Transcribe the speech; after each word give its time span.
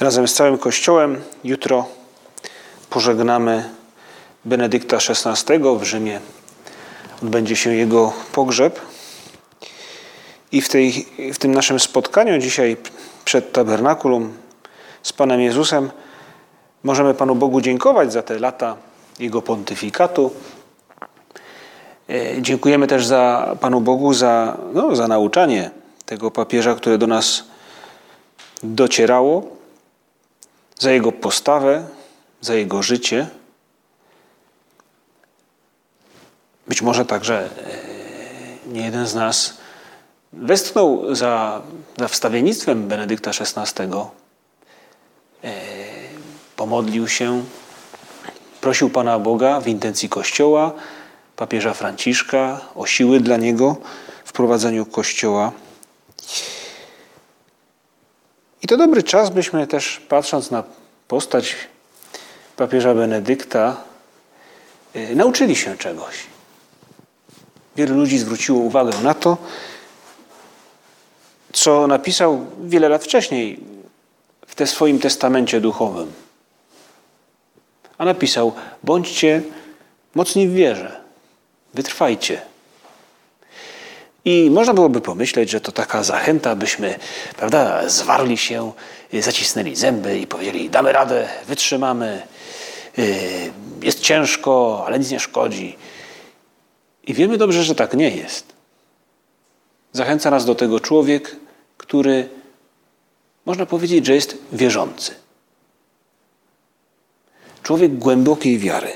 Razem 0.00 0.28
z 0.28 0.34
całym 0.34 0.58
Kościołem 0.58 1.22
jutro 1.44 1.86
pożegnamy 2.90 3.70
Benedykta 4.44 4.96
XVI 4.96 5.58
w 5.78 5.82
Rzymie. 5.82 6.20
Odbędzie 7.22 7.56
się 7.56 7.74
jego 7.74 8.12
pogrzeb. 8.32 8.80
I 10.52 10.60
w, 10.60 10.68
tej, 10.68 11.06
w 11.34 11.38
tym 11.38 11.52
naszym 11.52 11.80
spotkaniu 11.80 12.38
dzisiaj 12.38 12.76
przed 13.24 13.52
tabernakulum 13.52 14.32
z 15.02 15.12
Panem 15.12 15.40
Jezusem 15.40 15.90
możemy 16.82 17.14
Panu 17.14 17.34
Bogu 17.34 17.60
dziękować 17.60 18.12
za 18.12 18.22
te 18.22 18.38
lata 18.38 18.76
jego 19.18 19.42
pontyfikatu. 19.42 20.30
E, 22.08 22.42
dziękujemy 22.42 22.86
też 22.86 23.06
za 23.06 23.54
Panu 23.60 23.80
Bogu 23.80 24.14
za, 24.14 24.56
no, 24.74 24.96
za 24.96 25.08
nauczanie 25.08 25.70
tego 26.06 26.30
papieża, 26.30 26.74
które 26.74 26.98
do 26.98 27.06
nas 27.06 27.44
docierało 28.62 29.55
za 30.78 30.90
jego 30.90 31.12
postawę, 31.12 31.86
za 32.40 32.54
jego 32.54 32.82
życie. 32.82 33.26
Być 36.68 36.82
może 36.82 37.04
także 37.04 37.44
e, 37.44 38.68
nie 38.72 38.84
jeden 38.84 39.06
z 39.06 39.14
nas 39.14 39.56
westchnął 40.32 41.14
za, 41.14 41.62
za 41.98 42.08
wstawiennictwem 42.08 42.88
Benedykta 42.88 43.30
XVI, 43.30 43.82
e, 45.44 45.52
pomodlił 46.56 47.08
się, 47.08 47.44
prosił 48.60 48.90
Pana 48.90 49.18
Boga 49.18 49.60
w 49.60 49.68
intencji 49.68 50.08
Kościoła, 50.08 50.72
papieża 51.36 51.74
Franciszka 51.74 52.60
o 52.74 52.86
siły 52.86 53.20
dla 53.20 53.36
niego 53.36 53.76
w 54.24 54.32
prowadzeniu 54.32 54.86
Kościoła. 54.86 55.52
I 58.62 58.66
to 58.66 58.76
dobry 58.76 59.02
czas, 59.02 59.30
byśmy 59.30 59.66
też 59.66 60.00
patrząc 60.08 60.50
na 60.50 60.64
postać 61.08 61.54
papieża 62.56 62.94
Benedykta, 62.94 63.76
yy, 64.94 65.16
nauczyli 65.16 65.56
się 65.56 65.76
czegoś. 65.76 66.16
Wielu 67.76 67.94
ludzi 67.94 68.18
zwróciło 68.18 68.58
uwagę 68.58 68.98
na 69.02 69.14
to, 69.14 69.36
co 71.52 71.86
napisał 71.86 72.46
wiele 72.64 72.88
lat 72.88 73.04
wcześniej 73.04 73.60
w 74.46 74.54
te 74.54 74.66
swoim 74.66 74.98
testamencie 74.98 75.60
duchowym. 75.60 76.12
A 77.98 78.04
napisał: 78.04 78.52
bądźcie 78.82 79.42
mocni 80.14 80.48
w 80.48 80.52
wierze, 80.52 81.00
wytrwajcie. 81.74 82.55
I 84.26 84.50
można 84.50 84.74
byłoby 84.74 85.00
pomyśleć, 85.00 85.50
że 85.50 85.60
to 85.60 85.72
taka 85.72 86.02
zachęta, 86.02 86.56
byśmy 86.56 86.98
prawda, 87.36 87.88
zwarli 87.88 88.36
się, 88.36 88.72
zacisnęli 89.12 89.76
zęby 89.76 90.18
i 90.18 90.26
powiedzieli: 90.26 90.70
damy 90.70 90.92
radę, 90.92 91.28
wytrzymamy, 91.46 92.22
y, 92.98 93.52
jest 93.82 94.00
ciężko, 94.00 94.82
ale 94.86 94.98
nic 94.98 95.10
nie 95.10 95.20
szkodzi. 95.20 95.76
I 97.06 97.14
wiemy 97.14 97.38
dobrze, 97.38 97.62
że 97.62 97.74
tak 97.74 97.94
nie 97.94 98.10
jest. 98.10 98.46
Zachęca 99.92 100.30
nas 100.30 100.44
do 100.44 100.54
tego 100.54 100.80
człowiek, 100.80 101.36
który 101.76 102.28
można 103.44 103.66
powiedzieć, 103.66 104.06
że 104.06 104.14
jest 104.14 104.38
wierzący. 104.52 105.14
Człowiek 107.62 107.98
głębokiej 107.98 108.58
wiary. 108.58 108.92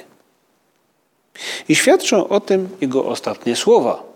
I 1.68 1.74
świadczą 1.74 2.28
o 2.28 2.40
tym 2.40 2.68
jego 2.80 3.04
ostatnie 3.04 3.56
słowa 3.56 4.09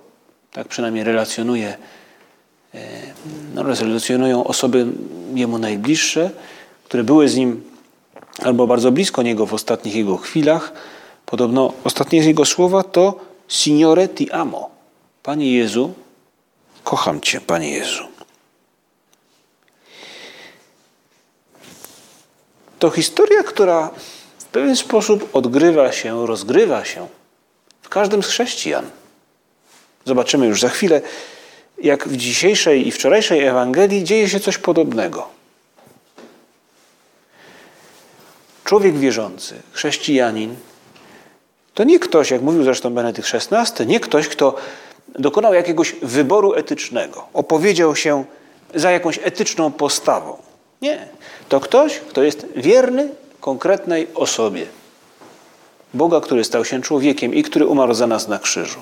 tak 0.55 0.69
przynajmniej 0.69 1.05
relacjonuje, 1.05 1.77
e, 2.75 2.79
no, 3.55 3.63
relacjonują 3.63 4.45
osoby 4.45 4.87
jemu 5.35 5.59
najbliższe, 5.59 6.31
które 6.85 7.05
były 7.05 7.29
z 7.29 7.37
nim 7.37 7.63
albo 8.43 8.67
bardzo 8.67 8.93
blisko 8.93 9.23
niego 9.23 9.47
w 9.47 9.55
ostatnich 9.55 9.95
jego 9.95 10.17
chwilach. 10.17 10.73
Podobno 11.27 11.73
ostatnie 11.85 12.23
z 12.23 12.27
jego 12.27 12.45
słowa 12.45 12.83
to 12.83 13.21
Signore 13.49 14.09
ti 14.09 14.31
amo. 14.31 14.71
Panie 15.23 15.53
Jezu, 15.53 15.95
kocham 16.85 17.21
Cię, 17.21 17.41
Panie 17.41 17.71
Jezu. 17.71 18.05
To 22.79 22.91
historia, 22.91 23.43
która 23.43 23.91
w 24.39 24.45
pewien 24.45 24.77
sposób 24.77 25.29
odgrywa 25.33 25.93
się, 25.93 26.27
rozgrywa 26.27 26.85
się 26.85 27.09
w 27.83 27.89
każdym 27.89 28.23
z 28.23 28.27
chrześcijan. 28.27 28.91
Zobaczymy 30.05 30.47
już 30.47 30.61
za 30.61 30.69
chwilę, 30.69 31.01
jak 31.79 32.09
w 32.09 32.17
dzisiejszej 32.17 32.89
i 32.89 32.91
wczorajszej 32.91 33.45
Ewangelii 33.45 34.05
dzieje 34.05 34.29
się 34.29 34.41
coś 34.41 34.59
podobnego. 34.59 35.29
Człowiek 38.65 38.99
wierzący, 38.99 39.55
chrześcijanin, 39.73 40.57
to 41.75 41.85
nie 41.85 41.99
ktoś, 41.99 42.31
jak 42.31 42.43
mówił 42.43 42.65
zresztą 42.65 42.91
Benedykt 42.95 43.29
XVI, 43.35 43.87
nie 43.87 44.01
ktoś, 44.01 44.29
kto 44.29 44.55
dokonał 45.19 45.55
jakiegoś 45.55 45.95
wyboru 46.03 46.55
etycznego, 46.55 47.29
opowiedział 47.33 47.97
się 47.97 48.25
za 48.75 48.91
jakąś 48.91 49.19
etyczną 49.23 49.73
postawą. 49.73 50.37
Nie. 50.83 51.09
To 51.49 51.61
ktoś, 51.61 51.99
kto 51.99 52.23
jest 52.23 52.47
wierny 52.57 53.09
konkretnej 53.41 54.07
osobie. 54.15 54.67
Boga, 55.95 56.21
który 56.21 56.45
stał 56.45 56.65
się 56.65 56.83
człowiekiem 56.83 57.35
i 57.35 57.43
który 57.43 57.67
umarł 57.67 57.95
za 57.95 58.07
nas 58.07 58.29
na 58.29 58.39
krzyżu 58.39 58.81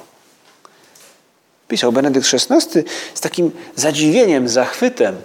pisał 1.73 1.93
Benedykt 1.93 2.27
XVI 2.35 2.85
z 3.15 3.21
takim 3.21 3.51
zadziwieniem, 3.77 4.49
zachwytem 4.49 5.17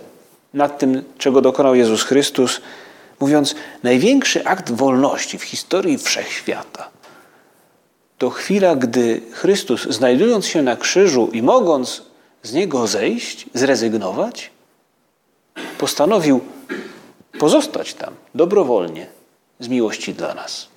nad 0.53 0.80
tym, 0.80 1.03
czego 1.18 1.41
dokonał 1.41 1.75
Jezus 1.75 2.03
Chrystus, 2.03 2.62
mówiąc: 3.19 3.56
Największy 3.84 4.46
akt 4.46 4.72
wolności 4.72 5.38
w 5.38 5.44
historii 5.44 5.97
wszechświata 5.97 6.97
to 8.18 8.30
chwila, 8.30 8.75
gdy 8.75 9.22
Chrystus, 9.31 9.81
znajdując 9.90 10.46
się 10.46 10.62
na 10.62 10.75
krzyżu 10.75 11.30
i 11.34 11.41
mogąc 11.41 12.02
z 12.44 12.53
niego 12.53 12.88
zejść, 12.88 13.46
zrezygnować, 13.53 14.52
postanowił 15.78 16.41
pozostać 17.40 17.94
tam 17.94 18.13
dobrowolnie 18.36 19.07
z 19.59 19.68
miłości 19.68 20.13
dla 20.13 20.34
nas. 20.34 20.68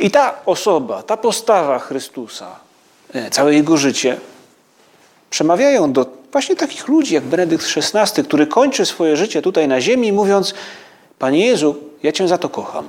I 0.00 0.10
ta 0.10 0.34
osoba, 0.46 1.02
ta 1.02 1.16
postawa 1.16 1.78
Chrystusa, 1.78 2.56
e, 3.14 3.30
całe 3.30 3.54
jego 3.54 3.76
życie 3.76 4.16
przemawiają 5.30 5.92
do 5.92 6.06
właśnie 6.32 6.56
takich 6.56 6.88
ludzi 6.88 7.14
jak 7.14 7.24
Benedykt 7.24 7.64
XVI, 7.76 8.24
który 8.24 8.46
kończy 8.46 8.86
swoje 8.86 9.16
życie 9.16 9.42
tutaj 9.42 9.68
na 9.68 9.80
ziemi, 9.80 10.12
mówiąc: 10.12 10.54
Panie 11.18 11.46
Jezu, 11.46 11.76
ja 12.02 12.12
Cię 12.12 12.28
za 12.28 12.38
to 12.38 12.48
kocham. 12.48 12.88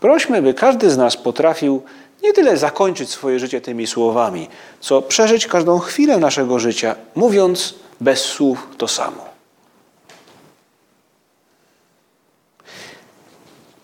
Prośmy, 0.00 0.42
by 0.42 0.54
każdy 0.54 0.90
z 0.90 0.96
nas 0.96 1.16
potrafił 1.16 1.82
nie 2.22 2.32
tyle 2.32 2.56
zakończyć 2.56 3.10
swoje 3.10 3.38
życie 3.38 3.60
tymi 3.60 3.86
słowami, 3.86 4.48
co 4.80 5.02
przeżyć 5.02 5.46
każdą 5.46 5.78
chwilę 5.78 6.18
naszego 6.18 6.58
życia, 6.58 6.96
mówiąc 7.14 7.74
bez 8.00 8.20
słów 8.20 8.68
to 8.78 8.88
samo. 8.88 9.24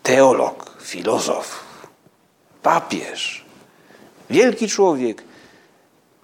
Teolog 0.03 0.66
filozof, 0.87 1.63
papież, 2.63 3.45
wielki 4.29 4.67
człowiek 4.67 5.23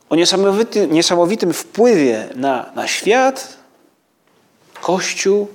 o 0.10 0.16
niesamowity, 0.16 0.88
niesamowitym 0.88 1.54
wpływie 1.54 2.30
na, 2.36 2.72
na 2.76 2.88
świat, 2.88 3.58
Kościół, 4.82 5.48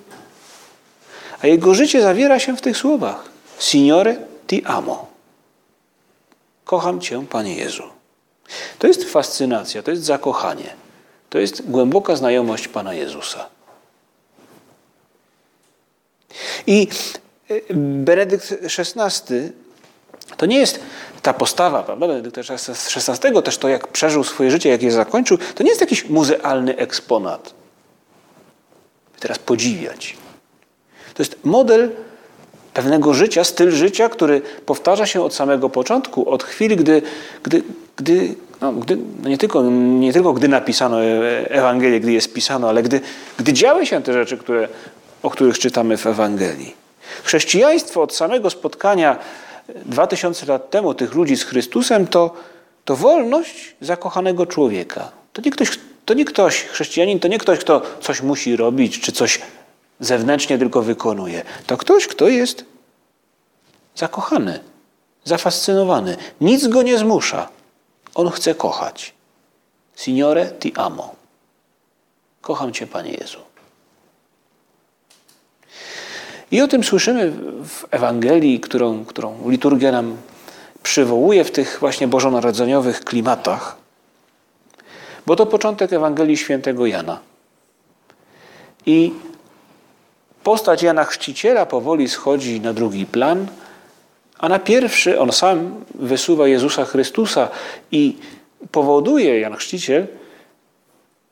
a 1.43 1.47
jego 1.47 1.75
życie 1.75 2.03
zawiera 2.03 2.39
się 2.39 2.57
w 2.57 2.61
tych 2.61 2.77
słowach: 2.77 3.25
Signore 3.59 4.17
ti 4.47 4.65
amo. 4.65 5.07
Kocham 6.65 7.01
Cię, 7.01 7.27
Panie 7.31 7.55
Jezu. 7.55 7.83
To 8.79 8.87
jest 8.87 9.05
fascynacja, 9.05 9.83
to 9.83 9.91
jest 9.91 10.05
zakochanie, 10.05 10.75
to 11.31 11.39
jest 11.39 11.71
głęboka 11.71 12.17
znajomość 12.17 12.69
Pana 12.69 12.95
Jezusa. 12.95 13.47
I 16.67 16.89
Benedykt 18.05 18.55
XVI 18.79 19.35
to 20.37 20.47
nie 20.47 20.59
jest 20.59 20.81
ta 21.23 21.33
postawa, 21.33 21.83
prawda? 21.83 22.07
Benedykta 22.07 22.41
XVI 22.41 23.43
też 23.43 23.59
to, 23.59 23.69
jak 23.69 23.89
przeżył 23.89 24.25
swoje 24.25 24.51
życie, 24.51 24.69
jak 24.69 24.83
je 24.83 24.93
zakończył, 24.93 25.39
to 25.55 25.63
nie 25.63 25.69
jest 25.69 25.81
jakiś 25.81 26.09
muzealny 26.09 26.77
eksponat. 26.77 27.55
teraz 29.21 29.39
podziwiać. 29.39 30.17
To 31.15 31.23
jest 31.23 31.37
model 31.45 31.91
pewnego 32.75 33.15
życia, 33.15 33.45
styl 33.45 33.71
życia, 33.71 34.09
który 34.09 34.43
powtarza 34.67 35.07
się 35.07 35.23
od 35.23 35.35
samego 35.35 35.69
początku, 35.69 36.31
od 36.31 36.45
chwili, 36.45 36.77
gdy, 36.77 37.03
gdy, 37.43 37.63
gdy, 37.97 38.35
no, 38.61 38.73
gdy 38.73 38.99
no 39.23 39.29
nie, 39.29 39.39
tylko, 39.39 39.63
nie 39.73 40.13
tylko 40.13 40.33
gdy 40.33 40.49
napisano 40.49 41.05
Ewangelię, 41.05 42.01
gdy 42.01 42.13
je 42.13 42.21
spisano, 42.21 42.69
ale 42.69 42.83
gdy, 42.83 43.01
gdy 43.39 43.53
działy 43.53 43.87
się 43.87 44.03
te 44.03 44.13
rzeczy, 44.13 44.37
które, 44.37 44.69
o 45.23 45.31
których 45.31 45.59
czytamy 45.59 45.97
w 45.97 46.07
Ewangelii. 46.07 46.88
Chrześcijaństwo 47.25 48.03
od 48.03 48.15
samego 48.15 48.51
spotkania 48.51 49.19
dwa 49.69 50.07
tysiące 50.07 50.47
lat 50.47 50.71
temu 50.71 50.95
tych 50.95 51.15
ludzi 51.15 51.37
z 51.37 51.45
Chrystusem 51.45 52.07
to, 52.07 52.35
to 52.85 52.97
wolność 52.97 53.75
zakochanego 53.81 54.47
człowieka. 54.47 55.13
To 55.33 55.43
nie, 55.43 55.51
ktoś, 55.51 55.79
to 56.05 56.15
nie 56.15 56.25
ktoś, 56.25 56.65
chrześcijanin 56.65 57.21
to 57.21 57.29
nie 57.29 57.39
ktoś, 57.39 57.59
kto 57.59 57.83
coś 58.01 58.23
musi 58.23 58.57
robić, 58.57 59.01
czy 59.01 59.13
coś 59.13 59.41
zewnętrznie 60.01 60.59
tylko 60.59 60.83
wykonuje. 60.83 61.43
To 61.67 61.77
ktoś, 61.77 62.07
kto 62.07 62.29
jest 62.29 62.65
zakochany, 63.95 64.61
zafascynowany. 65.25 66.17
Nic 66.41 66.67
go 66.67 66.83
nie 66.83 66.99
zmusza. 66.99 67.49
On 68.15 68.31
chce 68.31 68.55
kochać. 68.55 69.15
Signore 69.97 70.51
ti 70.61 70.73
amo. 70.77 71.15
Kocham 72.41 72.73
Cię, 72.73 72.87
Panie 72.87 73.13
Jezu. 73.13 73.48
I 76.51 76.61
o 76.61 76.69
tym 76.69 76.85
słyszymy 76.85 77.33
w 77.65 77.85
Ewangelii, 77.91 78.61
którą, 78.61 79.05
którą 79.05 79.51
liturgia 79.51 79.93
nam 79.93 80.17
przywołuje 80.83 81.45
w 81.45 81.51
tych 81.51 81.77
właśnie 81.81 82.09
bożonarodzeniowych 82.09 83.01
klimatach. 83.01 83.77
Bo 85.27 85.37
to 85.37 85.47
początek 85.47 85.93
Ewangelii 85.93 86.37
świętego 86.37 86.87
Jana. 86.87 87.19
I 88.87 89.13
postać 90.43 90.83
Jana 90.83 91.05
Chrzciciela 91.05 91.67
powoli 91.67 92.09
schodzi 92.09 92.61
na 92.61 92.73
drugi 92.73 93.07
plan, 93.07 93.47
a 94.39 94.49
na 94.49 94.59
pierwszy 94.59 95.21
on 95.21 95.33
sam 95.33 95.85
wysuwa 95.95 96.49
Jezusa 96.49 96.85
Chrystusa 96.85 97.49
i 97.93 98.17
powoduje 98.73 99.41
Jan 99.41 99.57
Chrzciciel, 99.57 100.07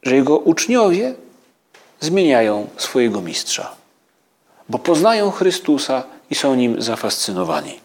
że 0.03 0.15
jego 0.15 0.39
uczniowie 0.39 1.15
zmieniają 2.01 2.67
swojego 2.77 3.21
mistrza, 3.21 3.77
bo 4.69 4.79
poznają 4.79 5.31
Chrystusa 5.31 6.03
i 6.31 6.35
są 6.35 6.55
nim 6.55 6.83
zafascynowani. 6.83 7.81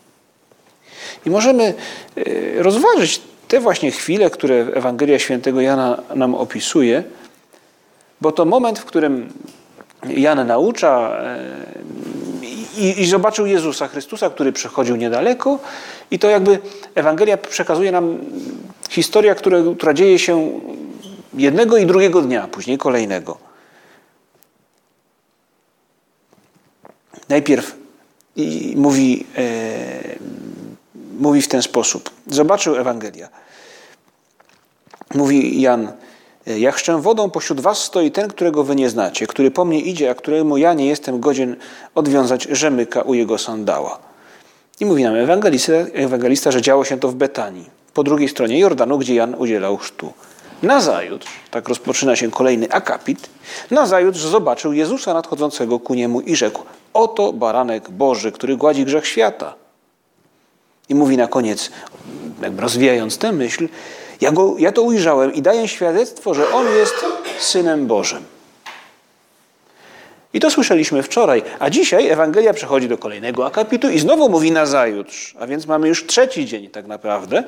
I 1.25 1.29
możemy 1.29 1.73
e, 2.15 2.63
rozważyć 2.63 3.21
te 3.47 3.59
właśnie 3.59 3.91
chwile, 3.91 4.29
które 4.29 4.55
Ewangelia 4.55 5.19
Świętego 5.19 5.61
Jana 5.61 6.01
nam 6.15 6.35
opisuje, 6.35 7.03
bo 8.21 8.31
to 8.31 8.45
moment, 8.45 8.79
w 8.79 8.85
którym 8.85 9.33
Jan 10.09 10.47
naucza 10.47 11.17
e, 11.23 11.37
i, 12.77 13.01
i, 13.01 13.05
zobaczył 13.05 13.45
Jezusa 13.45 13.87
Chrystusa, 13.87 14.29
który 14.29 14.51
przechodził 14.51 14.95
niedaleko, 14.95 15.59
i 16.11 16.19
to 16.19 16.29
jakby 16.29 16.59
Ewangelia 16.95 17.37
przekazuje 17.37 17.91
nam 17.91 18.17
historię, 18.89 19.35
która, 19.35 19.57
która 19.77 19.93
dzieje 19.93 20.19
się 20.19 20.59
jednego 21.33 21.77
i 21.77 21.85
drugiego 21.85 22.21
dnia, 22.21 22.47
później 22.47 22.77
kolejnego. 22.77 23.50
Najpierw 27.31 27.75
mówi, 28.75 29.25
e, 29.37 29.43
mówi 31.19 31.41
w 31.41 31.47
ten 31.47 31.61
sposób. 31.61 32.09
Zobaczył 32.27 32.75
Ewangelia. 32.75 33.29
Mówi 35.15 35.61
Jan, 35.61 35.91
jak 36.45 36.75
chrzczę 36.75 37.01
wodą, 37.01 37.29
pośród 37.29 37.61
was 37.61 37.83
stoi 37.83 38.11
ten, 38.11 38.29
którego 38.29 38.63
wy 38.63 38.75
nie 38.75 38.89
znacie, 38.89 39.27
który 39.27 39.51
po 39.51 39.65
mnie 39.65 39.79
idzie, 39.79 40.09
a 40.09 40.15
któremu 40.15 40.57
ja 40.57 40.73
nie 40.73 40.85
jestem 40.85 41.19
godzien 41.19 41.55
odwiązać 41.95 42.43
rzemyka 42.43 43.01
u 43.01 43.13
jego 43.13 43.37
sandała. 43.37 43.99
I 44.79 44.85
mówi 44.85 45.03
nam 45.03 45.15
ewangelista, 45.15 45.73
ewangelista, 45.93 46.51
że 46.51 46.61
działo 46.61 46.85
się 46.85 46.99
to 46.99 47.07
w 47.07 47.15
Betanii, 47.15 47.69
po 47.93 48.03
drugiej 48.03 48.29
stronie 48.29 48.59
Jordanu, 48.59 48.97
gdzie 48.97 49.15
Jan 49.15 49.35
udzielał 49.35 49.77
chrztu. 49.77 50.13
Nazajutrz, 50.63 51.27
tak 51.51 51.69
rozpoczyna 51.69 52.15
się 52.15 52.31
kolejny 52.31 52.71
akapit, 52.71 53.29
nazajutrz 53.71 54.19
zobaczył 54.19 54.73
Jezusa 54.73 55.13
nadchodzącego 55.13 55.79
ku 55.79 55.93
niemu 55.93 56.21
i 56.21 56.35
rzekł, 56.35 56.63
oto 56.93 57.33
baranek 57.33 57.89
Boży, 57.89 58.31
który 58.31 58.57
gładzi 58.57 58.85
grzech 58.85 59.07
świata. 59.07 59.53
I 60.89 60.95
mówi 60.95 61.17
na 61.17 61.27
koniec, 61.27 61.71
jakby 62.41 62.61
rozwijając 62.61 63.17
tę 63.17 63.31
myśl, 63.31 63.67
ja, 64.21 64.31
go, 64.31 64.55
ja 64.57 64.71
to 64.71 64.81
ujrzałem 64.81 65.33
i 65.33 65.41
daję 65.41 65.67
świadectwo, 65.67 66.33
że 66.33 66.53
On 66.53 66.65
jest 66.67 66.95
Synem 67.39 67.87
Bożym. 67.87 68.23
I 70.33 70.39
to 70.39 70.51
słyszeliśmy 70.51 71.03
wczoraj, 71.03 71.43
a 71.59 71.69
dzisiaj 71.69 72.07
Ewangelia 72.07 72.53
przechodzi 72.53 72.87
do 72.87 72.97
kolejnego 72.97 73.45
akapitu 73.45 73.89
i 73.89 73.99
znowu 73.99 74.29
mówi 74.29 74.51
na 74.51 74.65
zajutrz, 74.65 75.35
a 75.39 75.47
więc 75.47 75.65
mamy 75.65 75.87
już 75.87 76.05
trzeci 76.05 76.45
dzień 76.45 76.69
tak 76.69 76.87
naprawdę. 76.87 77.43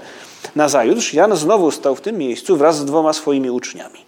Na 0.56 0.70
zajutrz 0.70 1.14
Jan 1.14 1.36
znowu 1.36 1.72
stał 1.72 1.96
w 1.96 2.02
tym 2.02 2.18
miejscu 2.18 2.58
wraz 2.58 2.78
z 2.78 2.86
dwoma 2.86 3.14
swoimi 3.14 3.50
uczniami. 3.50 4.00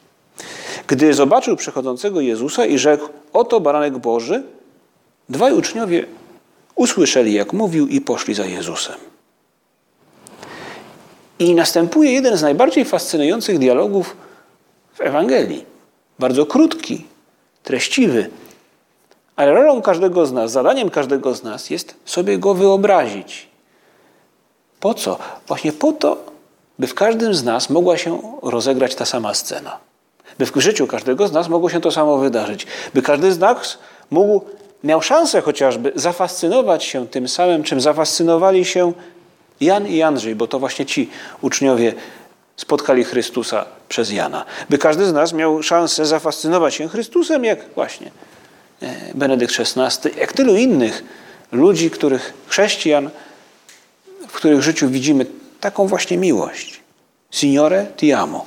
Gdy 0.88 1.14
zobaczył 1.14 1.56
przechodzącego 1.56 2.22
Jezusa 2.22 2.66
i 2.66 2.78
rzekł, 2.78 3.10
oto 3.34 3.60
baranek 3.60 3.98
Boży, 3.98 4.44
dwaj 5.30 5.54
uczniowie 5.54 6.06
usłyszeli, 6.76 7.34
jak 7.34 7.54
mówił 7.54 7.88
i 7.88 8.02
poszli 8.02 8.34
za 8.34 8.46
Jezusem. 8.46 8.96
I 11.40 11.56
następuje 11.56 12.12
jeden 12.12 12.38
z 12.38 12.42
najbardziej 12.42 12.86
fascynujących 12.86 13.60
dialogów 13.60 14.16
w 14.94 15.02
Ewangelii. 15.02 15.66
Bardzo 16.20 16.46
krótki, 16.46 17.06
treściwy, 17.64 18.30
ale 19.36 19.54
rolą 19.54 19.82
każdego 19.82 20.26
z 20.26 20.32
nas, 20.32 20.52
zadaniem 20.52 20.90
każdego 20.90 21.36
z 21.36 21.44
nas 21.44 21.70
jest 21.70 21.96
sobie 22.06 22.38
go 22.38 22.54
wyobrazić. 22.54 23.48
Po 24.80 24.94
co? 24.94 25.18
Właśnie 25.48 25.74
po 25.74 25.94
to, 25.94 26.18
by 26.80 26.88
w 26.88 26.94
każdym 26.94 27.34
z 27.34 27.44
nas 27.44 27.70
mogła 27.70 27.98
się 27.98 28.22
rozegrać 28.42 28.96
ta 28.96 29.06
sama 29.06 29.34
scena. 29.34 29.78
By 30.38 30.46
w 30.46 30.52
życiu 30.56 30.88
każdego 30.88 31.28
z 31.28 31.32
nas 31.32 31.50
mogło 31.50 31.70
się 31.70 31.82
to 31.82 31.92
samo 31.92 32.18
wydarzyć. 32.18 32.68
By 32.94 33.02
każdy 33.02 33.32
z 33.32 33.40
nas 33.40 33.78
mógł, 34.12 34.42
miał 34.84 35.02
szansę 35.02 35.42
chociażby 35.42 35.92
zafascynować 35.96 36.84
się 36.84 37.08
tym 37.08 37.28
samym, 37.28 37.64
czym 37.64 37.82
zafascynowali 37.82 38.66
się 38.66 38.94
Jan 39.62 39.88
i 39.88 40.02
Andrzej, 40.02 40.36
bo 40.36 40.48
to 40.48 40.60
właśnie 40.60 40.86
ci 40.86 41.10
uczniowie 41.42 41.94
spotkali 42.58 43.04
Chrystusa 43.04 43.66
przez 43.90 44.12
Jana. 44.12 44.46
By 44.70 44.78
każdy 44.78 45.06
z 45.06 45.14
nas 45.14 45.34
miał 45.34 45.64
szansę 45.64 46.06
zafascynować 46.06 46.74
się 46.74 46.90
Chrystusem, 46.90 47.44
jak 47.44 47.60
właśnie 47.76 48.12
Benedykt 49.14 49.60
XVI, 49.60 50.20
jak 50.20 50.34
tylu 50.34 50.56
innych 50.56 51.04
ludzi, 51.52 51.90
których 51.90 52.34
chrześcijan, 52.48 53.10
w 54.28 54.32
których 54.32 54.62
życiu 54.62 54.90
widzimy 54.90 55.26
taką 55.60 55.88
właśnie 55.88 56.18
miłość. 56.18 56.82
Signore 57.32 57.86
ti 57.98 58.14
amo. 58.14 58.46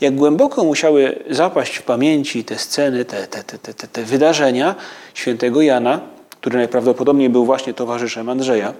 Jak 0.00 0.14
głęboko 0.14 0.64
musiały 0.64 1.24
zapaść 1.30 1.76
w 1.76 1.82
pamięci 1.82 2.44
te 2.44 2.58
sceny, 2.58 3.04
te, 3.04 3.26
te, 3.26 3.44
te, 3.44 3.74
te, 3.74 3.88
te 3.88 4.04
wydarzenia 4.04 4.74
świętego 5.14 5.62
Jana, 5.62 6.00
który 6.30 6.58
najprawdopodobniej 6.58 7.30
był 7.30 7.44
właśnie 7.44 7.74
towarzyszem 7.74 8.28
Andrzeja, 8.28 8.74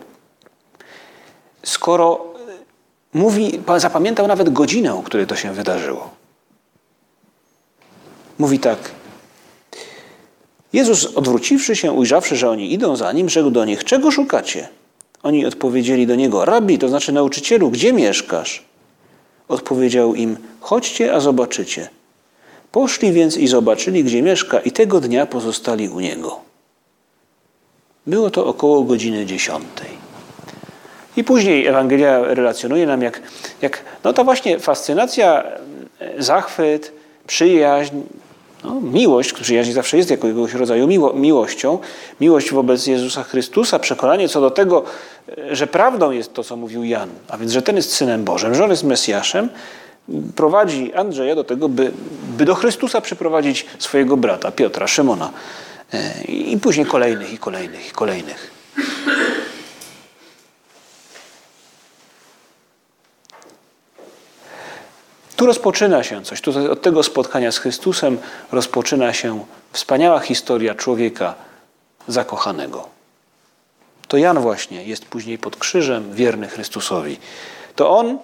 skoro 1.63 2.35
e, 3.15 3.19
mówi, 3.19 3.61
zapamiętał 3.77 4.27
nawet 4.27 4.51
godzinę, 4.51 4.95
o 4.95 5.03
której 5.03 5.27
to 5.27 5.37
się 5.37 5.53
wydarzyło. 5.53 6.11
Mówi 8.39 8.59
tak. 8.59 9.00
Jezus, 10.73 11.17
odwróciwszy 11.17 11.77
się, 11.77 11.93
ujrzawszy, 11.93 12.37
że 12.37 12.51
oni 12.51 12.73
idą 12.73 12.97
za 12.97 13.13
nim, 13.13 13.29
rzekł 13.29 13.51
do 13.51 13.65
nich: 13.65 13.85
Czego 13.85 14.11
szukacie? 14.11 14.69
Oni 15.23 15.47
odpowiedzieli 15.47 16.07
do 16.07 16.15
niego: 16.15 16.45
Rabbi, 16.45 16.79
to 16.79 16.89
znaczy 16.89 17.13
nauczycielu, 17.13 17.71
gdzie 17.71 17.93
mieszkasz? 17.93 18.65
Odpowiedział 19.49 20.15
im: 20.15 20.37
Chodźcie, 20.61 21.15
a 21.15 21.21
zobaczycie. 21.21 21.89
Poszli 22.73 23.13
więc 23.13 23.37
i 23.37 23.49
zobaczyli, 23.49 24.05
gdzie 24.05 24.23
mieszka, 24.23 24.61
i 24.61 24.71
tego 24.71 25.01
dnia 25.01 25.27
pozostali 25.27 25.89
u 25.89 26.01
niego. 26.01 26.41
Było 28.07 28.31
to 28.31 28.47
około 28.47 28.83
godziny 28.83 29.27
dziesiątej. 29.27 30.01
I 31.17 31.25
później 31.25 31.67
Ewangelia 31.67 32.35
relacjonuje 32.35 32.87
nam, 32.87 33.03
jak, 33.03 33.23
jak 33.63 33.85
no 34.05 34.13
to 34.13 34.25
właśnie 34.25 34.59
fascynacja, 34.59 35.45
zachwyt, 36.19 36.93
przyjaźń, 37.27 37.97
no, 38.65 38.81
miłość, 38.81 39.33
przyjaźń 39.33 39.73
zawsze 39.73 39.97
jest 39.97 40.11
jakiegoś 40.11 40.55
rodzaju 40.55 40.87
miło, 40.87 41.13
miłością, 41.13 41.79
miłość 42.21 42.53
wobec 42.53 42.87
Jezusa 42.87 43.23
Chrystusa, 43.23 43.79
przekonanie 43.79 44.29
co 44.29 44.41
do 44.41 44.51
tego, 44.51 44.85
że 45.51 45.67
prawdą 45.67 46.11
jest 46.11 46.35
to, 46.35 46.45
co 46.45 46.57
mówił 46.57 46.85
Jan, 46.85 47.09
a 47.29 47.39
więc, 47.39 47.53
że 47.53 47.63
ten 47.63 47.77
jest 47.77 47.93
Synem 47.93 48.25
Bożym, 48.25 48.55
że 48.55 48.65
on 48.65 48.71
jest 48.71 48.85
Mesjaszem, 48.85 49.49
prowadzi 50.37 50.95
Andrzeja 50.95 51.35
do 51.35 51.45
tego, 51.45 51.69
by, 51.69 51.93
by 52.39 52.45
do 52.45 52.55
Chrystusa 52.55 53.01
przyprowadzić 53.01 53.67
swojego 53.79 54.17
brata, 54.17 54.51
Piotra, 54.51 54.87
Szymona. 54.87 55.31
E, 55.93 56.25
I 56.25 56.59
później 56.59 56.87
kolejnych, 56.87 57.33
i 57.33 57.39
kolejnych, 57.39 57.89
i 57.89 57.91
kolejnych. 57.91 58.60
Tu 65.41 65.47
rozpoczyna 65.47 66.03
się 66.03 66.23
coś. 66.23 66.41
Tu 66.41 66.73
od 66.73 66.83
tego 66.83 67.03
spotkania 67.03 67.53
z 67.53 67.59
Chrystusem 67.59 68.19
rozpoczyna 68.53 69.13
się 69.13 69.45
wspaniała 69.73 70.21
historia 70.21 70.75
człowieka 70.75 71.35
zakochanego. 72.09 72.89
To 74.09 74.17
Jan 74.17 74.39
właśnie 74.39 74.85
jest 74.85 75.05
później 75.05 75.39
pod 75.39 75.57
krzyżem, 75.57 76.15
wierny 76.15 76.49
Chrystusowi. 76.49 77.19
To 77.77 77.91
on 77.91 78.19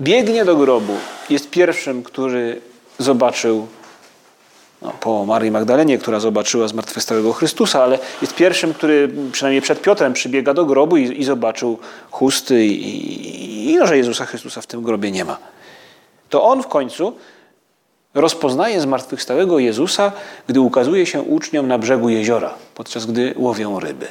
biegnie 0.00 0.44
do 0.44 0.56
grobu. 0.56 0.96
Jest 1.30 1.50
pierwszym, 1.50 2.02
który 2.02 2.60
zobaczył 2.98 3.66
no, 4.82 4.92
po 5.00 5.24
Marii 5.24 5.50
Magdalenie, 5.50 5.98
która 5.98 6.20
zobaczyła 6.20 6.68
zmartwychwstałego 6.68 7.32
Chrystusa, 7.32 7.82
ale 7.82 7.98
jest 8.22 8.34
pierwszym, 8.34 8.74
który 8.74 9.10
przynajmniej 9.32 9.62
przed 9.62 9.82
Piotrem 9.82 10.12
przybiega 10.12 10.54
do 10.54 10.64
grobu 10.64 10.96
i, 10.96 11.20
i 11.20 11.24
zobaczył 11.24 11.78
chusty 12.10 12.64
i, 12.64 12.72
i, 12.72 13.70
i 13.72 13.76
no, 13.76 13.86
że 13.86 13.96
Jezusa 13.96 14.26
Chrystusa 14.26 14.60
w 14.60 14.66
tym 14.66 14.82
grobie 14.82 15.10
nie 15.10 15.24
ma. 15.24 15.38
To 16.34 16.42
on 16.42 16.62
w 16.62 16.66
końcu 16.66 17.12
rozpoznaje 18.14 18.80
zmartwychwstałego 18.80 19.58
Jezusa, 19.58 20.12
gdy 20.46 20.60
ukazuje 20.60 21.06
się 21.06 21.22
uczniom 21.22 21.68
na 21.68 21.78
brzegu 21.78 22.08
jeziora, 22.08 22.54
podczas 22.74 23.06
gdy 23.06 23.34
łowią 23.36 23.80
ryby. 23.80 24.06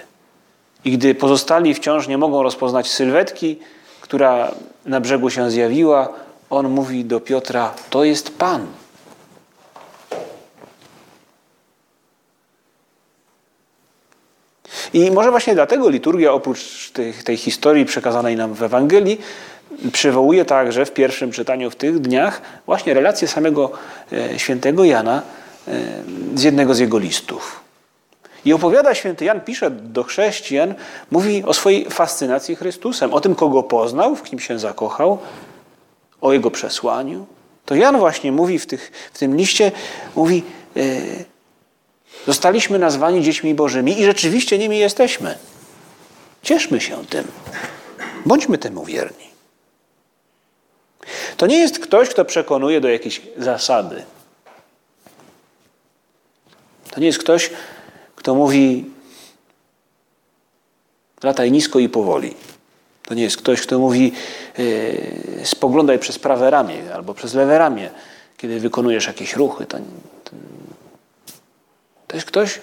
I 0.86 0.92
gdy 0.92 1.16
pozostali 1.16 1.74
wciąż 1.74 2.08
nie 2.08 2.18
mogą 2.18 2.44
rozpoznać 2.44 2.92
sylwetki, 2.92 3.60
która 4.02 4.52
na 4.86 5.00
brzegu 5.02 5.30
się 5.30 5.52
zjawiła, 5.52 6.10
on 6.50 6.70
mówi 6.70 7.06
do 7.06 7.20
Piotra: 7.20 7.74
To 7.90 8.04
jest 8.04 8.38
Pan. 8.38 8.68
I 14.94 15.12
może 15.12 15.32
właśnie 15.32 15.54
dlatego 15.54 15.90
liturgia, 15.90 16.34
oprócz 16.34 16.92
tej, 16.92 17.14
tej 17.14 17.38
historii 17.38 17.86
przekazanej 17.86 18.36
nam 18.36 18.54
w 18.54 18.64
Ewangelii, 18.64 19.22
przywołuje 19.92 20.46
także 20.46 20.86
w 20.86 20.92
pierwszym 20.92 21.32
czytaniu 21.32 21.70
w 21.70 21.76
tych 21.76 22.00
dniach 22.00 22.42
właśnie 22.66 22.94
relację 22.94 23.28
samego 23.28 23.72
e, 24.12 24.40
świętego 24.40 24.84
Jana 24.84 25.22
e, 25.68 25.72
z 26.36 26.44
jednego 26.44 26.74
z 26.74 26.80
jego 26.80 26.98
listów. 26.98 27.64
I 28.46 28.54
opowiada 28.54 28.96
święty 28.96 29.26
Jan, 29.26 29.42
pisze 29.42 29.72
do 29.72 30.04
chrześcijan, 30.04 30.74
mówi 31.12 31.44
o 31.44 31.54
swojej 31.54 31.86
fascynacji 31.90 32.56
Chrystusem, 32.56 33.14
o 33.14 33.22
tym, 33.22 33.36
kogo 33.36 33.64
poznał, 33.64 34.16
w 34.16 34.24
kim 34.24 34.40
się 34.40 34.60
zakochał, 34.60 35.18
o 36.22 36.34
jego 36.34 36.52
przesłaniu. 36.52 37.26
To 37.66 37.76
Jan 37.76 37.98
właśnie 37.98 38.32
mówi 38.32 38.60
w, 38.60 38.66
tych, 38.66 38.92
w 39.14 39.20
tym 39.20 39.36
liście, 39.36 39.72
mówi, 40.16 40.44
e, 40.78 40.82
zostaliśmy 42.28 42.80
nazwani 42.80 43.22
dziećmi 43.22 43.56
bożymi 43.56 44.02
i 44.02 44.06
rzeczywiście 44.06 44.58
nimi 44.58 44.80
jesteśmy. 44.80 45.38
Cieszmy 46.42 46.82
się 46.82 47.06
tym. 47.06 47.28
Bądźmy 48.26 48.58
temu 48.58 48.86
wierni. 48.86 49.33
To 51.38 51.48
nie 51.48 51.58
jest 51.58 51.80
ktoś, 51.80 52.10
kto 52.10 52.26
przekonuje 52.26 52.82
do 52.82 52.90
jakiejś 52.90 53.22
zasady. 53.38 54.04
To 56.92 57.00
nie 57.00 57.08
jest 57.08 57.20
ktoś, 57.20 57.50
kto 58.16 58.36
mówi 58.36 58.86
lataj 61.24 61.52
nisko 61.52 61.80
i 61.80 61.90
powoli. 61.90 62.36
To 63.04 63.14
nie 63.14 63.24
jest 63.24 63.38
ktoś, 63.38 63.62
kto 63.62 63.80
mówi 63.80 64.12
yy, 64.58 65.46
spoglądaj 65.46 66.00
przez 66.00 66.20
prawe 66.20 66.50
ramię 66.50 66.94
albo 66.94 67.14
przez 67.14 67.34
lewe 67.34 67.58
ramię, 67.58 67.90
kiedy 68.38 68.60
wykonujesz 68.60 69.08
jakieś 69.08 69.36
ruchy. 69.36 69.66
To, 69.66 69.78
to, 70.24 70.32
to 72.08 72.18
jest 72.18 72.28
ktoś, 72.28 72.62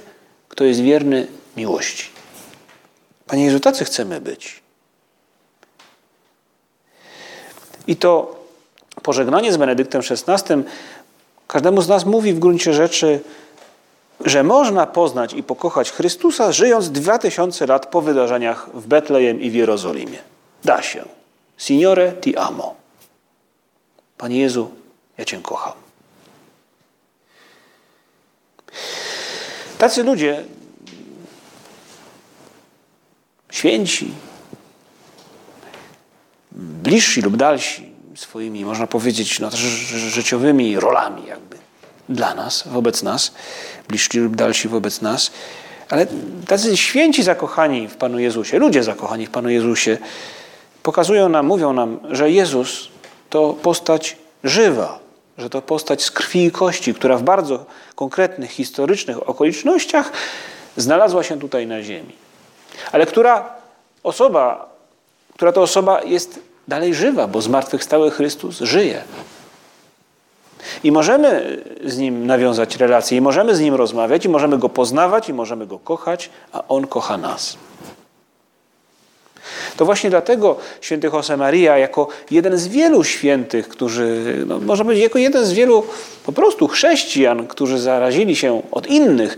kto 0.48 0.64
jest 0.64 0.80
wierny 0.80 1.26
miłości. 1.56 2.04
Panie 3.26 3.44
Jezu, 3.44 3.60
tacy 3.60 3.84
chcemy 3.84 4.20
być. 4.20 4.59
I 7.86 7.96
to 7.96 8.36
pożegnanie 9.02 9.52
z 9.52 9.56
Benedyktem 9.56 10.02
XVI 10.10 10.54
każdemu 11.48 11.82
z 11.82 11.88
nas 11.88 12.04
mówi 12.04 12.32
w 12.32 12.38
gruncie 12.38 12.74
rzeczy, 12.74 13.20
że 14.24 14.42
można 14.42 14.86
poznać 14.86 15.32
i 15.32 15.42
pokochać 15.42 15.90
Chrystusa, 15.90 16.52
żyjąc 16.52 16.90
dwa 16.90 17.18
tysiące 17.18 17.66
lat 17.66 17.86
po 17.86 18.00
wydarzeniach 18.00 18.70
w 18.74 18.86
Betlejem 18.86 19.40
i 19.40 19.50
w 19.50 19.54
Jerozolimie. 19.54 20.18
Da 20.64 20.82
się. 20.82 21.04
Signore 21.58 22.12
ti 22.12 22.36
amo. 22.36 22.74
Panie 24.18 24.40
Jezu, 24.40 24.70
ja 25.18 25.24
Cię 25.24 25.40
kocham. 25.42 25.72
Tacy 29.78 30.02
ludzie, 30.02 30.44
święci, 33.50 34.12
bliżsi 36.90 37.22
lub 37.22 37.36
dalsi, 37.36 37.92
swoimi, 38.16 38.64
można 38.64 38.86
powiedzieć, 38.86 39.40
no, 39.40 39.50
życiowymi 40.10 40.80
rolami 40.80 41.26
jakby 41.26 41.56
dla 42.08 42.34
nas, 42.34 42.64
wobec 42.66 43.02
nas, 43.02 43.32
bliżsi 43.88 44.18
lub 44.18 44.36
dalsi 44.36 44.68
wobec 44.68 45.00
nas, 45.00 45.30
ale 45.90 46.06
tacy 46.46 46.76
święci 46.76 47.22
zakochani 47.22 47.88
w 47.88 47.96
Panu 47.96 48.18
Jezusie, 48.18 48.58
ludzie 48.58 48.82
zakochani 48.82 49.26
w 49.26 49.30
Panu 49.30 49.48
Jezusie, 49.48 49.98
pokazują 50.82 51.28
nam, 51.28 51.46
mówią 51.46 51.72
nam, 51.72 51.98
że 52.10 52.30
Jezus 52.30 52.88
to 53.30 53.52
postać 53.52 54.16
żywa, 54.44 54.98
że 55.38 55.50
to 55.50 55.62
postać 55.62 56.02
z 56.02 56.10
krwi 56.10 56.44
i 56.44 56.50
kości, 56.50 56.94
która 56.94 57.16
w 57.16 57.22
bardzo 57.22 57.66
konkretnych, 57.94 58.50
historycznych 58.50 59.28
okolicznościach 59.28 60.12
znalazła 60.76 61.22
się 61.22 61.38
tutaj 61.38 61.66
na 61.66 61.82
ziemi. 61.82 62.14
Ale 62.92 63.06
która 63.06 63.54
osoba, 64.02 64.70
która 65.34 65.52
to 65.52 65.62
osoba 65.62 66.02
jest 66.02 66.49
dalej 66.70 66.94
żywa, 66.94 67.26
bo 67.26 67.42
zmartwychwstały 67.42 68.10
Chrystus 68.10 68.58
żyje. 68.58 69.02
I 70.84 70.92
możemy 70.92 71.62
z 71.84 71.98
Nim 71.98 72.26
nawiązać 72.26 72.76
relacje, 72.76 73.18
i 73.18 73.20
możemy 73.20 73.54
z 73.54 73.60
Nim 73.60 73.74
rozmawiać, 73.74 74.24
i 74.24 74.28
możemy 74.28 74.58
Go 74.58 74.68
poznawać, 74.68 75.28
i 75.28 75.34
możemy 75.34 75.66
Go 75.66 75.78
kochać, 75.78 76.30
a 76.52 76.68
On 76.68 76.86
kocha 76.86 77.16
nas. 77.18 77.56
To 79.76 79.84
właśnie 79.84 80.10
dlatego 80.10 80.56
święty 80.80 81.10
Josemaria, 81.12 81.78
jako 81.78 82.08
jeden 82.30 82.58
z 82.58 82.68
wielu 82.68 83.04
świętych, 83.04 83.68
którzy, 83.68 84.36
no, 84.46 84.60
można 84.60 84.84
powiedzieć, 84.84 85.04
jako 85.04 85.18
jeden 85.18 85.44
z 85.44 85.52
wielu 85.52 85.84
po 86.26 86.32
prostu 86.32 86.68
chrześcijan, 86.68 87.46
którzy 87.46 87.78
zarazili 87.78 88.36
się 88.36 88.62
od 88.70 88.86
innych 88.86 89.36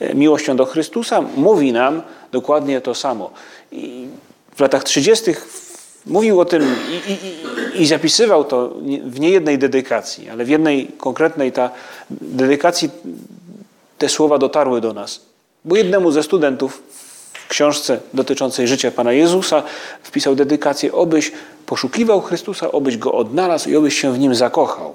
e, 0.00 0.14
miłością 0.14 0.56
do 0.56 0.64
Chrystusa, 0.64 1.20
mówi 1.36 1.72
nam 1.72 2.02
dokładnie 2.32 2.80
to 2.80 2.94
samo. 2.94 3.30
I 3.72 4.06
w 4.56 4.60
latach 4.60 4.84
30. 4.84 5.34
Mówił 6.06 6.40
o 6.40 6.44
tym 6.44 6.76
i, 6.90 7.12
i, 7.12 7.82
i, 7.82 7.86
zapisywał 7.86 8.44
to 8.44 8.72
w 9.04 9.20
niejednej 9.20 9.58
dedykacji, 9.58 10.30
ale 10.30 10.44
w 10.44 10.48
jednej 10.48 10.88
konkretnej 10.98 11.52
ta 11.52 11.70
dedykacji 12.10 12.90
te 13.98 14.08
słowa 14.08 14.38
dotarły 14.38 14.80
do 14.80 14.92
nas. 14.92 15.20
Bo 15.64 15.76
jednemu 15.76 16.10
ze 16.10 16.22
studentów 16.22 16.82
w 17.32 17.48
książce 17.48 18.00
dotyczącej 18.14 18.68
życia 18.68 18.90
Pana 18.90 19.12
Jezusa 19.12 19.62
wpisał 20.02 20.34
dedykację, 20.34 20.92
obyś 20.92 21.32
poszukiwał 21.66 22.20
Chrystusa, 22.20 22.72
obyś 22.72 22.96
Go 22.96 23.12
odnalazł 23.12 23.70
i 23.70 23.76
obyś 23.76 24.00
się 24.00 24.12
w 24.12 24.18
Nim 24.18 24.34
zakochał. 24.34 24.94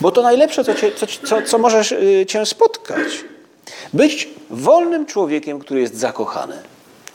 Bo 0.00 0.10
to 0.10 0.22
najlepsze, 0.22 0.64
co, 0.64 0.74
cię, 0.74 0.92
co, 0.92 1.06
co, 1.06 1.42
co 1.42 1.58
możesz 1.58 1.92
y, 1.92 2.26
Cię 2.28 2.46
spotkać. 2.46 3.24
Być 3.92 4.28
wolnym 4.50 5.06
człowiekiem, 5.06 5.58
który 5.58 5.80
jest 5.80 5.96
zakochany 5.96 6.62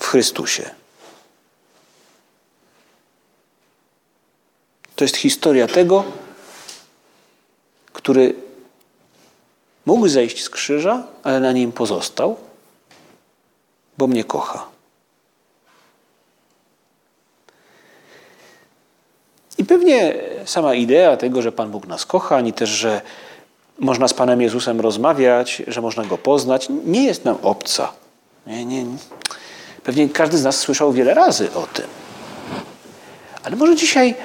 w 0.04 0.08
Chrystusie. 0.08 0.70
To 4.96 5.04
jest 5.04 5.16
historia 5.16 5.68
tego, 5.68 6.04
który 7.94 8.36
mógł 9.86 10.08
zejść 10.08 10.44
z 10.44 10.50
krzyża, 10.50 11.04
ale 11.24 11.40
na 11.40 11.52
nim 11.52 11.72
pozostał, 11.72 12.38
bo 13.98 14.08
mnie 14.08 14.24
kocha. 14.24 14.68
I 19.58 19.66
pewnie 19.66 20.16
sama 20.46 20.74
idea 20.76 21.18
tego, 21.18 21.42
że 21.42 21.52
Pan 21.52 21.72
Bóg 21.72 21.88
nas 21.88 22.06
kocha, 22.06 22.36
ani 22.36 22.54
też, 22.54 22.70
że 22.70 23.02
można 23.80 24.08
z 24.08 24.14
Panem 24.14 24.42
Jezusem 24.42 24.82
rozmawiać, 24.82 25.64
że 25.68 25.82
można 25.82 26.06
Go 26.06 26.18
poznać, 26.18 26.68
nie 26.86 27.04
jest 27.04 27.26
nam 27.26 27.38
obca. 27.42 27.94
Nie, 28.48 28.66
nie, 28.66 28.86
Pewnie 29.84 30.10
każdy 30.10 30.38
z 30.38 30.44
nas 30.44 30.60
słyszał 30.60 30.94
wiele 30.94 31.14
razy 31.14 31.54
o 31.54 31.68
tym. 31.68 31.86
Ale 33.44 33.56
może 33.56 33.76
dzisiaj, 33.76 34.16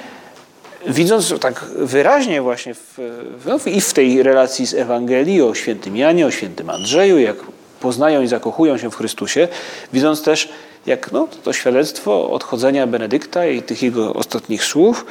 widząc 0.87 1.39
tak 1.41 1.65
wyraźnie 1.75 2.41
właśnie 2.41 2.73
w, 2.73 2.97
no, 3.45 3.59
i 3.65 3.81
w 3.81 3.93
tej 3.93 4.23
relacji 4.23 4.67
z 4.67 4.73
Ewangelii 4.73 5.41
o 5.41 5.55
świętym 5.55 5.97
Janie, 5.97 6.25
o 6.25 6.31
świętym 6.31 6.69
Andrzeju, 6.69 7.19
jak 7.19 7.35
poznają 7.79 8.21
i 8.21 8.27
zakochują 8.27 8.77
się 8.77 8.91
w 8.91 8.95
Chrystusie, 8.95 9.47
widząc 9.93 10.23
też, 10.23 10.49
jak 10.85 11.11
no, 11.11 11.27
to 11.43 11.53
świadectwo 11.53 12.31
odchodzenia 12.31 12.87
Benedykta 12.87 13.45
i 13.45 13.61
tych 13.61 13.83
jego 13.83 14.13
ostatnich 14.13 14.63
słów, 14.63 15.05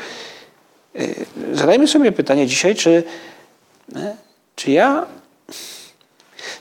y, 0.96 1.26
zadajmy 1.52 1.88
sobie 1.88 2.12
pytanie 2.12 2.46
dzisiaj, 2.46 2.74
czy, 2.74 3.02
e, 3.96 4.16
czy 4.56 4.70
ja 4.70 5.06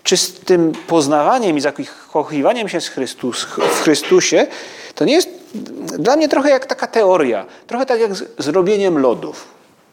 czy 0.07 0.17
z 0.17 0.33
tym 0.33 0.71
poznawaniem 0.87 1.57
i 1.57 1.61
zakochiwaniem 1.61 2.69
się 2.69 2.81
z 2.81 2.87
Chrystus, 2.87 3.43
w 3.43 3.81
Chrystusie, 3.81 4.47
to 4.95 5.05
nie 5.05 5.13
jest 5.13 5.29
dla 5.99 6.15
mnie 6.15 6.29
trochę 6.29 6.49
jak 6.49 6.65
taka 6.65 6.87
teoria, 6.87 7.45
trochę 7.67 7.85
tak 7.85 7.99
jak 7.99 8.15
z 8.15 8.47
robieniem 8.47 8.97
lodów. 8.97 9.47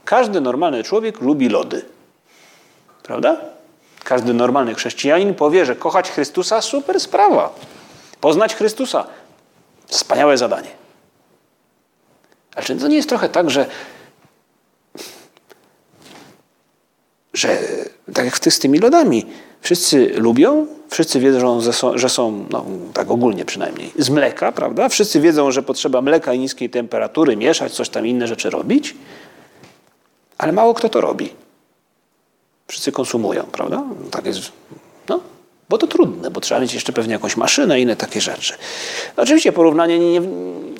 Każdy 0.04 0.40
normalny 0.40 0.84
człowiek 0.84 1.20
lubi 1.20 1.48
lody. 1.48 1.84
Prawda? 3.02 3.40
Każdy 4.04 4.34
normalny 4.34 4.74
chrześcijanin 4.74 5.34
powie, 5.34 5.66
że 5.66 5.76
kochać 5.76 6.10
Chrystusa 6.10 6.62
super 6.62 7.00
sprawa. 7.00 7.54
Poznać 8.20 8.54
Chrystusa 8.54 9.06
wspaniałe 9.86 10.38
zadanie. 10.38 10.70
Ale 12.54 12.64
czy 12.64 12.76
to 12.76 12.88
nie 12.88 12.96
jest 12.96 13.08
trochę 13.08 13.28
tak, 13.28 13.50
że 13.50 13.66
że 17.32 17.58
tak 18.14 18.24
jak 18.24 18.38
z 18.38 18.58
tymi 18.58 18.78
lodami, 18.78 19.26
wszyscy 19.64 20.12
lubią, 20.16 20.66
wszyscy 20.88 21.20
wiedzą, 21.20 21.60
że 21.60 21.72
są, 21.72 21.98
że 21.98 22.08
są 22.08 22.46
no, 22.50 22.64
tak 22.94 23.10
ogólnie 23.10 23.44
przynajmniej, 23.44 23.92
z 23.98 24.10
mleka, 24.10 24.52
prawda? 24.52 24.88
Wszyscy 24.88 25.20
wiedzą, 25.20 25.50
że 25.50 25.62
potrzeba 25.62 26.02
mleka 26.02 26.32
i 26.34 26.38
niskiej 26.38 26.70
temperatury, 26.70 27.36
mieszać, 27.36 27.72
coś 27.72 27.88
tam 27.88 28.06
inne 28.06 28.26
rzeczy 28.26 28.50
robić, 28.50 28.94
ale 30.38 30.52
mało 30.52 30.74
kto 30.74 30.88
to 30.88 31.00
robi. 31.00 31.32
Wszyscy 32.66 32.92
konsumują, 32.92 33.42
prawda? 33.42 33.82
Tak 34.10 34.26
jest, 34.26 34.52
no, 35.08 35.20
bo 35.68 35.78
to 35.78 35.86
trudne, 35.86 36.30
bo 36.30 36.40
trzeba 36.40 36.60
mieć 36.60 36.74
jeszcze 36.74 36.92
pewnie 36.92 37.12
jakąś 37.12 37.36
maszynę 37.36 37.78
i 37.78 37.82
inne 37.82 37.96
takie 37.96 38.20
rzeczy. 38.20 38.54
No, 39.16 39.22
oczywiście 39.22 39.52
porównanie 39.52 39.98
nie, 39.98 40.20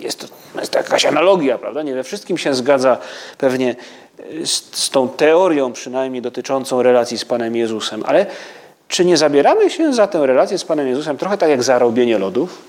jest, 0.00 0.20
to, 0.20 0.26
jest 0.60 0.72
to 0.72 0.78
jakaś 0.78 1.06
analogia, 1.06 1.58
prawda? 1.58 1.82
Nie 1.82 1.94
we 1.94 2.04
wszystkim 2.04 2.38
się 2.38 2.54
zgadza 2.54 2.98
pewnie 3.38 3.76
z, 4.44 4.76
z 4.76 4.90
tą 4.90 5.08
teorią 5.08 5.72
przynajmniej 5.72 6.22
dotyczącą 6.22 6.82
relacji 6.82 7.18
z 7.18 7.24
Panem 7.24 7.56
Jezusem, 7.56 8.02
ale 8.06 8.26
czy 8.88 9.04
nie 9.04 9.16
zabieramy 9.16 9.70
się 9.70 9.94
za 9.94 10.06
tę 10.06 10.26
relację 10.26 10.58
z 10.58 10.64
Panem 10.64 10.88
Jezusem 10.88 11.18
trochę 11.18 11.38
tak 11.38 11.50
jak 11.50 11.62
za 11.62 11.78
robienie 11.78 12.18
lodów? 12.18 12.62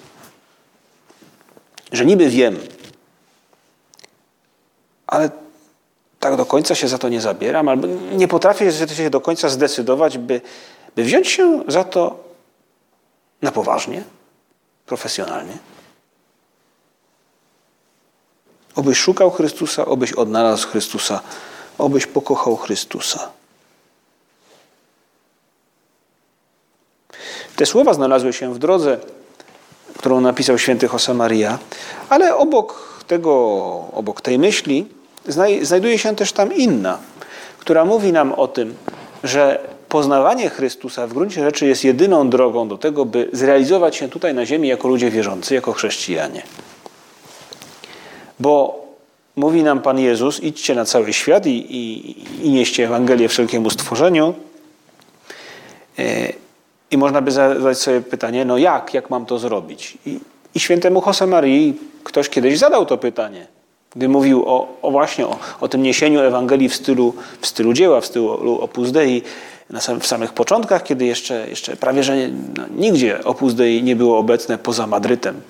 Że 1.92 2.06
niby 2.06 2.30
wiem, 2.30 2.60
ale 5.08 5.30
tak 6.20 6.36
do 6.36 6.46
końca 6.46 6.76
się 6.76 6.88
za 6.88 6.98
to 6.98 7.10
nie 7.10 7.22
zabieram, 7.22 7.70
albo 7.70 7.88
nie 8.12 8.28
potrafię 8.28 8.72
się 8.72 9.10
do 9.10 9.22
końca 9.22 9.50
zdecydować, 9.50 10.18
by, 10.18 10.42
by 10.96 11.04
wziąć 11.04 11.28
się 11.28 11.64
za 11.68 11.84
to 11.84 12.24
na 13.42 13.52
poważnie, 13.52 14.04
profesjonalnie. 14.86 15.58
Obyś 18.76 18.98
szukał 18.98 19.32
Chrystusa, 19.32 19.86
obyś 19.86 20.14
odnalazł 20.14 20.68
Chrystusa, 20.68 21.22
obyś 21.78 22.06
pokochał 22.06 22.56
Chrystusa. 22.56 23.32
Te 27.56 27.66
słowa 27.66 27.94
znalazły 27.94 28.34
się 28.34 28.54
w 28.54 28.58
drodze, 28.58 28.98
którą 29.98 30.22
napisał 30.22 30.58
święty 30.58 30.90
Josemaria, 30.94 31.60
ale 32.10 32.36
obok 32.36 33.04
tego, 33.08 33.32
obok 33.94 34.22
tej 34.22 34.40
myśli 34.40 34.86
znajduje 35.62 36.00
się 36.00 36.16
też 36.16 36.32
tam 36.32 36.54
inna, 36.54 36.98
która 37.60 37.86
mówi 37.86 38.12
nam 38.12 38.34
o 38.34 38.48
tym, 38.48 38.76
że 39.24 39.60
poznawanie 39.90 40.50
Chrystusa 40.50 41.08
w 41.08 41.14
gruncie 41.14 41.44
rzeczy 41.44 41.66
jest 41.66 41.84
jedyną 41.84 42.30
drogą 42.30 42.68
do 42.68 42.78
tego, 42.78 43.06
by 43.06 43.30
zrealizować 43.34 43.96
się 43.96 44.10
tutaj 44.10 44.34
na 44.34 44.46
ziemi 44.46 44.68
jako 44.68 44.88
ludzie 44.88 45.12
wierzący, 45.12 45.56
jako 45.56 45.74
chrześcijanie. 45.74 46.42
Bo 48.40 48.86
mówi 49.36 49.64
nam 49.64 49.82
Pan 49.82 50.00
Jezus, 50.00 50.40
idźcie 50.40 50.76
na 50.76 50.86
cały 50.86 51.14
świat 51.14 51.46
i, 51.46 51.78
i, 51.78 52.48
i 52.48 52.50
nieście 52.50 52.86
Ewangelię 52.86 53.28
wszelkiemu 53.30 53.70
stworzeniu. 53.70 54.34
I 56.92 56.98
można 56.98 57.22
by 57.22 57.32
zadać 57.32 57.78
sobie 57.78 58.02
pytanie, 58.02 58.46
no 58.46 58.58
jak, 58.58 58.94
jak 58.94 59.10
mam 59.10 59.26
to 59.26 59.40
zrobić? 59.40 59.98
I, 60.06 60.20
i 60.56 60.60
świętemu 60.60 61.04
Josemarii 61.08 61.80
ktoś 62.04 62.30
kiedyś 62.30 62.58
zadał 62.60 62.86
to 62.86 62.98
pytanie, 62.98 63.48
gdy 63.96 64.10
mówił 64.10 64.44
o, 64.46 64.68
o 64.82 64.92
właśnie 64.92 65.28
o, 65.28 65.38
o, 65.62 65.68
tym 65.68 65.84
niesieniu 65.84 66.20
Ewangelii 66.20 66.70
w 66.70 66.76
stylu, 66.76 67.14
w 67.42 67.48
stylu 67.48 67.74
dzieła, 67.74 68.02
w 68.02 68.06
stylu 68.06 68.60
Opus 68.62 68.92
Dei, 68.92 69.22
na 69.70 69.82
sam, 69.82 70.00
w 70.00 70.08
samych 70.08 70.34
początkach, 70.34 70.84
kiedy 70.84 71.06
jeszcze, 71.06 71.50
jeszcze 71.50 71.76
prawie 71.76 72.04
że 72.04 72.16
no, 72.58 72.64
nigdzie 72.76 73.24
Opus 73.24 73.54
Dei 73.54 73.84
nie 73.84 73.96
było 73.96 74.18
obecne 74.18 74.58
poza 74.58 74.88
Madrytem 74.88 75.42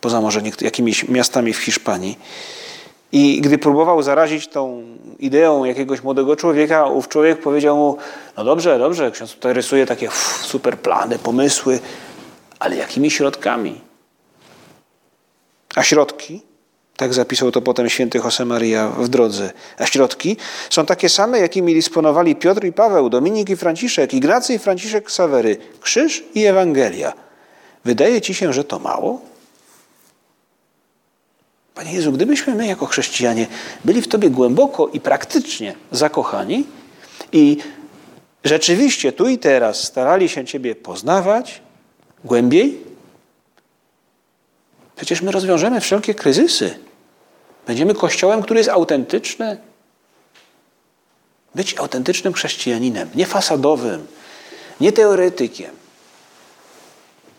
poza 0.00 0.20
może 0.20 0.40
jakimiś 0.60 1.08
miastami 1.08 1.52
w 1.52 1.58
Hiszpanii. 1.58 2.18
I 3.12 3.40
gdy 3.40 3.58
próbował 3.58 4.02
zarazić 4.02 4.48
tą 4.48 4.84
ideą 5.18 5.64
jakiegoś 5.64 6.02
młodego 6.02 6.36
człowieka, 6.36 6.86
ów 6.86 7.08
człowiek 7.08 7.40
powiedział 7.40 7.76
mu, 7.76 7.96
no 8.36 8.44
dobrze, 8.44 8.78
dobrze, 8.78 9.10
ksiądz 9.10 9.34
tutaj 9.34 9.52
rysuje 9.52 9.86
takie 9.86 10.08
super 10.42 10.78
plany, 10.78 11.18
pomysły, 11.18 11.78
ale 12.58 12.76
jakimi 12.76 13.10
środkami? 13.10 13.80
A 15.74 15.82
środki, 15.82 16.42
tak 16.96 17.14
zapisał 17.14 17.50
to 17.50 17.62
potem 17.62 17.88
święty 17.88 18.18
Josemaria 18.18 18.88
w 18.88 19.08
drodze, 19.08 19.52
a 19.78 19.86
środki 19.86 20.36
są 20.70 20.86
takie 20.86 21.08
same, 21.08 21.38
jakimi 21.38 21.74
dysponowali 21.74 22.36
Piotr 22.36 22.64
i 22.64 22.72
Paweł, 22.72 23.08
Dominik 23.08 23.50
i 23.50 23.56
Franciszek, 23.56 24.14
Ignacy 24.14 24.54
i 24.54 24.58
Franciszek 24.58 25.04
Ksawery, 25.04 25.56
krzyż 25.80 26.24
i 26.34 26.44
Ewangelia. 26.44 27.12
Wydaje 27.84 28.20
ci 28.20 28.34
się, 28.34 28.52
że 28.52 28.64
to 28.64 28.78
mało? 28.78 29.20
Panie 31.76 31.92
Jezu, 31.92 32.12
gdybyśmy 32.12 32.54
my 32.54 32.66
jako 32.66 32.86
chrześcijanie 32.86 33.46
byli 33.84 34.02
w 34.02 34.08
Tobie 34.08 34.30
głęboko 34.30 34.88
i 34.88 35.00
praktycznie 35.00 35.74
zakochani 35.92 36.66
i 37.32 37.56
rzeczywiście 38.44 39.12
tu 39.12 39.28
i 39.28 39.38
teraz 39.38 39.82
starali 39.82 40.28
się 40.28 40.44
Ciebie 40.44 40.74
poznawać 40.74 41.60
głębiej, 42.24 42.80
przecież 44.96 45.22
my 45.22 45.32
rozwiążemy 45.32 45.80
wszelkie 45.80 46.14
kryzysy. 46.14 46.78
Będziemy 47.66 47.94
kościołem, 47.94 48.42
który 48.42 48.60
jest 48.60 48.70
autentyczny. 48.70 49.56
Być 51.54 51.78
autentycznym 51.78 52.32
chrześcijaninem, 52.32 53.08
nie 53.14 53.26
fasadowym, 53.26 54.06
nie 54.80 54.92
teoretykiem, 54.92 55.70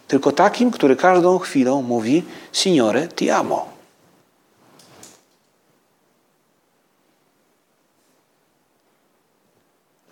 tylko 0.08 0.32
takim, 0.32 0.72
który 0.72 0.96
każdą 0.96 1.40
chwilą 1.40 1.82
mówi 1.82 2.24
Signore 2.54 3.08
ti 3.08 3.30
amo. 3.30 3.77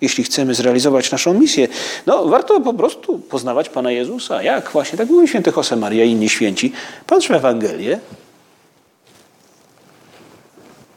Jeśli 0.05 0.23
chcemy 0.23 0.53
zrealizować 0.53 1.11
naszą 1.11 1.33
misję, 1.33 1.67
no 2.05 2.25
warto 2.25 2.61
po 2.61 2.73
prostu 2.73 3.19
poznawać 3.19 3.69
Pana 3.69 3.91
Jezusa. 3.91 4.43
Jak? 4.43 4.69
Właśnie 4.69 4.97
tak 4.97 5.09
mówi 5.09 5.27
święty 5.27 5.51
Josemaria 5.57 6.03
i 6.03 6.11
inni 6.11 6.29
święci. 6.29 6.71
Patrz 7.07 7.27
w 7.27 7.31
Ewangelię, 7.31 7.99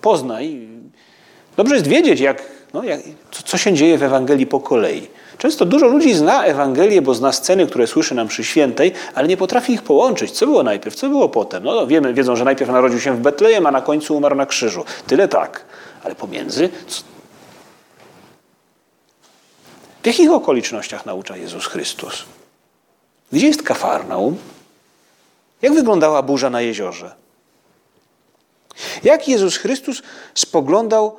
poznaj. 0.01 0.69
Dobrze 1.57 1.75
jest 1.75 1.87
wiedzieć, 1.87 2.21
jak, 2.21 2.43
no, 2.75 2.85
jak, 2.85 3.01
co, 3.31 3.43
co 3.43 3.59
się 3.59 3.75
dzieje 3.75 3.99
w 3.99 4.03
Ewangelii 4.03 4.47
po 4.47 4.61
kolei. 4.61 5.09
Często 5.39 5.65
dużo 5.65 5.87
ludzi 5.87 6.15
zna 6.15 6.45
Ewangelię, 6.45 7.03
bo 7.03 7.15
zna 7.15 7.33
sceny, 7.33 7.67
które 7.67 7.87
słyszy 7.87 8.15
nam 8.15 8.29
przy 8.29 8.45
świętej, 8.45 8.93
ale 9.15 9.29
nie 9.29 9.37
potrafi 9.37 9.73
ich 9.73 9.83
połączyć. 9.83 10.31
Co 10.31 10.47
było 10.47 10.63
najpierw, 10.63 10.97
co 10.97 11.09
było 11.09 11.29
potem? 11.29 11.65
No 11.65 11.87
wiemy, 11.87 12.15
wiedzą, 12.15 12.37
że 12.37 12.45
najpierw 12.45 12.71
narodził 12.71 13.01
się 13.01 13.17
w 13.17 13.21
Betlejem, 13.21 13.67
a 13.67 13.71
na 13.71 13.81
końcu 13.81 14.17
umarł 14.17 14.37
na 14.37 14.47
krzyżu. 14.47 14.85
Tyle 15.07 15.29
tak. 15.29 15.65
Ale 16.05 16.15
pomiędzy, 16.15 16.69
w 16.69 17.08
jakich 20.09 20.31
okolicznościach 20.31 21.07
naucza 21.07 21.37
Jezus 21.37 21.67
Chrystus? 21.67 22.25
Gdzie 23.33 23.47
jest 23.47 23.63
Kafarnaum? 23.63 24.37
Jak 25.63 25.75
wyglądała 25.75 26.23
burza 26.23 26.51
na 26.51 26.61
jeziorze? 26.61 27.15
Jak 29.05 29.29
Jezus 29.29 29.57
Chrystus 29.57 30.03
spoglądał 30.35 31.17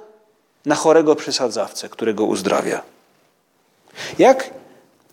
na 0.65 0.75
chorego 0.75 1.15
przesadzawcę, 1.15 1.89
którego 1.89 2.25
uzdrawia? 2.25 2.81
Jak 4.19 4.49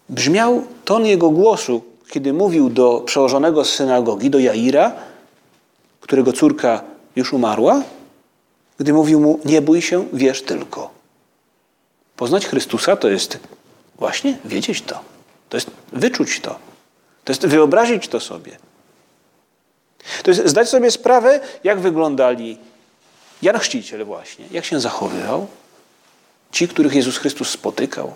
brzmiał 0.09 0.65
ton 0.85 1.07
jego 1.07 1.31
głosu, 1.31 1.83
kiedy 2.11 2.33
mówił 2.33 2.71
do 2.71 3.01
przełożonego 3.01 3.65
z 3.65 3.73
synagogi, 3.73 4.31
do 4.31 4.39
Jaira, 4.39 4.93
którego 6.01 6.33
córka 6.33 6.81
już 7.17 7.33
umarła, 7.33 7.83
gdy 8.79 8.93
mówił 8.93 9.21
mu: 9.21 9.41
Nie 9.45 9.63
bój 9.63 9.83
się, 9.83 10.07
wierz 10.13 10.43
tylko. 10.43 10.91
Poznać 12.17 12.47
Chrystusa 12.47 12.97
to 12.97 13.09
jest 13.09 13.39
właśnie 13.99 14.39
wiedzieć 14.45 14.83
to. 14.83 15.01
To 15.49 15.57
jest 15.57 15.71
wyczuć 15.93 16.41
to. 16.41 16.59
To 17.25 17.33
jest 17.33 17.47
wyobrazić 17.47 18.09
to 18.09 18.21
sobie. 18.21 18.57
To 20.23 20.31
jest 20.31 20.47
zdać 20.47 20.69
sobie 20.69 20.91
sprawę, 20.91 21.41
jak 21.65 21.81
wyglądali 21.81 22.59
Jan 23.43 23.59
Chrzciciel 23.59 24.05
właśnie, 24.05 24.45
jak 24.51 24.65
się 24.65 24.81
zachowywał, 24.81 25.47
ci, 26.53 26.69
których 26.69 26.95
Jezus 26.95 27.19
Chrystus 27.19 27.51
spotykał. 27.51 28.15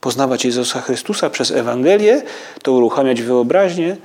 Poznawać 0.00 0.44
Jezusa 0.44 0.80
Chrystusa 0.80 1.30
przez 1.30 1.50
Ewangelię, 1.50 2.22
to 2.62 2.72
uruchamiać 2.72 3.22
wyobraźnię, 3.22 3.96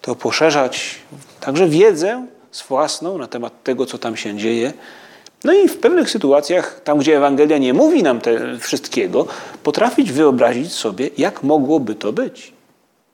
to 0.00 0.14
poszerzać 0.14 0.98
także 1.40 1.68
wiedzę 1.68 2.26
własną 2.68 3.18
na 3.18 3.26
temat 3.26 3.62
tego, 3.62 3.86
co 3.86 3.98
tam 3.98 4.16
się 4.16 4.36
dzieje, 4.36 4.72
no 5.44 5.52
i 5.52 5.68
w 5.68 5.76
pewnych 5.76 6.10
sytuacjach, 6.10 6.80
tam 6.84 6.98
gdzie 6.98 7.16
Ewangelia 7.16 7.58
nie 7.58 7.74
mówi 7.74 8.02
nam 8.02 8.20
te 8.20 8.58
wszystkiego, 8.58 9.26
potrafić 9.62 10.12
wyobrazić 10.12 10.72
sobie, 10.72 11.10
jak 11.18 11.42
mogłoby 11.42 11.94
to 11.94 12.12
być. 12.12 12.52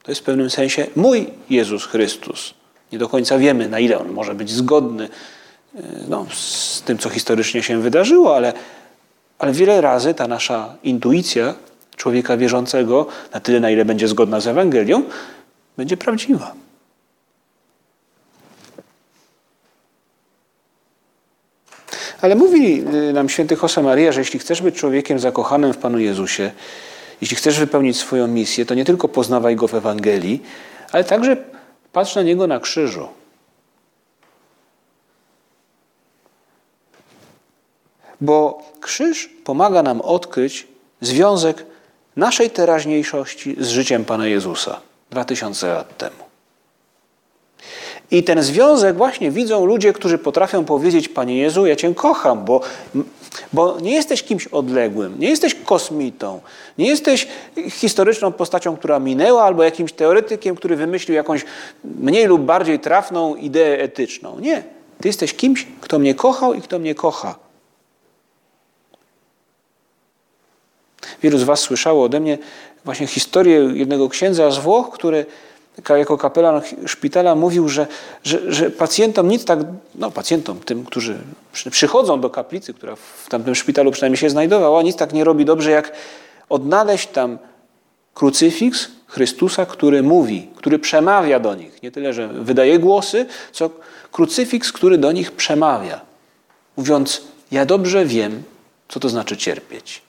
To 0.03 0.11
jest 0.11 0.21
w 0.21 0.25
pewnym 0.25 0.51
sensie 0.51 0.87
mój 0.97 1.27
Jezus 1.51 1.87
Chrystus. 1.87 2.55
Nie 2.93 2.99
do 2.99 3.09
końca 3.09 3.39
wiemy, 3.39 3.69
na 3.69 3.79
ile 3.79 3.99
on 3.99 4.13
może 4.13 4.35
być 4.35 4.51
zgodny 4.51 5.09
e, 5.75 5.83
no, 6.09 6.27
z 6.33 6.83
tym, 6.83 6.99
co 6.99 7.11
historycznie 7.11 7.63
się 7.63 7.81
wydarzyło, 7.81 8.37
ale, 8.37 8.53
ale 9.39 9.53
wiele 9.53 9.81
razy 9.81 10.15
ta 10.15 10.29
nasza 10.29 10.75
intuicja 10.83 11.55
człowieka 11.97 12.37
wierzącego, 12.37 13.07
na 13.35 13.41
tyle, 13.41 13.61
na 13.61 13.71
ile 13.71 13.85
będzie 13.85 14.09
zgodna 14.09 14.41
z 14.41 14.47
Ewangelią, 14.47 15.03
będzie 15.77 15.97
prawdziwa. 15.97 16.55
Ale 22.21 22.35
mówi 22.35 22.85
y, 23.09 23.13
nam 23.13 23.29
święty 23.29 23.57
Josemaria, 23.63 24.13
że 24.13 24.21
jeśli 24.21 24.39
chcesz 24.41 24.63
być 24.63 24.75
człowiekiem 24.75 25.19
zakochanym 25.19 25.73
w 25.73 25.79
Panu 25.79 25.99
Jezusie, 25.99 26.51
jeśli 27.21 27.37
chcesz 27.37 27.59
wypełnić 27.59 27.97
swoją 27.97 28.27
misję, 28.27 28.67
to 28.67 28.75
nie 28.75 28.85
tylko 28.85 29.09
poznawaj 29.09 29.57
Go 29.57 29.69
w 29.69 29.75
Ewangelii, 29.75 30.43
ale 30.93 31.05
także 31.05 31.37
patrz 31.93 32.15
na 32.15 32.23
Niego 32.23 32.47
na 32.47 32.61
krzyżu. 32.61 33.09
Bo 38.21 38.63
krzyż 38.81 39.31
pomaga 39.45 39.83
nam 39.83 40.01
odkryć 40.01 40.67
związek 41.01 41.67
naszej 42.17 42.51
teraźniejszości 42.51 43.57
z 43.61 43.69
życiem 43.69 44.05
Pana 44.05 44.27
Jezusa 44.27 44.81
2000 45.11 45.67
lat 45.67 45.97
temu. 45.97 46.28
I 48.11 48.23
ten 48.23 48.43
związek 48.43 48.97
właśnie 48.97 49.31
widzą 49.31 49.67
ludzie, 49.67 49.93
którzy 49.93 50.19
potrafią 50.19 50.65
powiedzieć: 50.65 51.09
Panie 51.09 51.37
Jezu, 51.37 51.67
ja 51.67 51.77
Cię 51.77 51.95
kocham, 51.95 52.45
bo, 52.45 52.61
bo 53.53 53.81
nie 53.81 53.95
jesteś 53.95 54.23
kimś 54.23 54.47
odległym, 54.47 55.15
nie 55.19 55.29
jesteś 55.29 55.55
kosmitą, 55.55 56.41
nie 56.79 56.89
jesteś 56.89 57.29
historyczną 57.71 58.33
postacią, 58.33 58.77
która 58.77 58.99
minęła, 58.99 59.43
albo 59.43 59.63
jakimś 59.63 59.93
teoretykiem, 59.93 60.57
który 60.57 60.77
wymyślił 60.77 61.17
jakąś 61.17 61.45
mniej 61.85 62.27
lub 62.27 62.43
bardziej 62.43 62.81
trafną 62.81 63.35
ideę 63.35 63.79
etyczną. 63.79 64.41
Nie. 64.41 64.63
Ty 65.01 65.09
jesteś 65.09 65.35
kimś, 65.35 65.67
kto 65.81 65.99
mnie 65.99 66.15
kochał 66.15 66.55
i 66.55 66.63
kto 66.63 66.79
mnie 66.79 66.95
kocha. 66.95 67.39
Wielu 71.23 71.39
z 71.39 71.43
Was 71.43 71.61
słyszało 71.61 72.05
ode 72.05 72.21
mnie 72.21 72.39
właśnie 72.85 73.07
historię 73.07 73.71
jednego 73.75 74.09
księdza 74.09 74.51
z 74.51 74.59
Włoch, 74.59 74.91
który 74.91 75.27
jako 75.89 76.19
kapelan 76.19 76.61
szpitala 76.87 77.35
mówił, 77.35 77.69
że, 77.69 77.87
że, 78.25 78.53
że 78.53 78.71
pacjentom 78.71 79.29
nic 79.29 79.45
tak, 79.45 79.59
no 79.95 80.11
pacjentom, 80.11 80.61
tym, 80.61 80.85
którzy 80.85 81.19
przychodzą 81.71 82.21
do 82.21 82.31
kaplicy, 82.31 82.75
która 82.75 82.97
w 82.97 83.29
tamtym 83.29 83.55
szpitalu 83.55 83.91
przynajmniej 83.91 84.19
się 84.19 84.31
znajdowała, 84.31 84.83
nic 84.83 84.97
tak 84.97 85.13
nie 85.13 85.25
robi 85.25 85.45
dobrze, 85.45 85.71
jak 85.71 85.93
odnaleźć 86.49 87.09
tam 87.09 87.39
krucyfiks 88.15 88.89
Chrystusa, 89.09 89.67
który 89.67 90.03
mówi, 90.03 90.49
który 90.57 90.79
przemawia 90.79 91.41
do 91.41 91.55
nich. 91.55 91.83
Nie 91.83 91.91
tyle, 91.91 92.13
że 92.13 92.29
wydaje 92.29 92.79
głosy, 92.79 93.27
co 93.53 93.71
krucyfiks, 94.13 94.73
który 94.73 94.99
do 94.99 95.13
nich 95.13 95.33
przemawia. 95.33 96.01
Mówiąc, 96.77 97.23
ja 97.51 97.67
dobrze 97.67 98.05
wiem, 98.05 98.43
co 98.89 99.01
to 99.01 99.09
znaczy 99.09 99.37
cierpieć. 99.37 100.03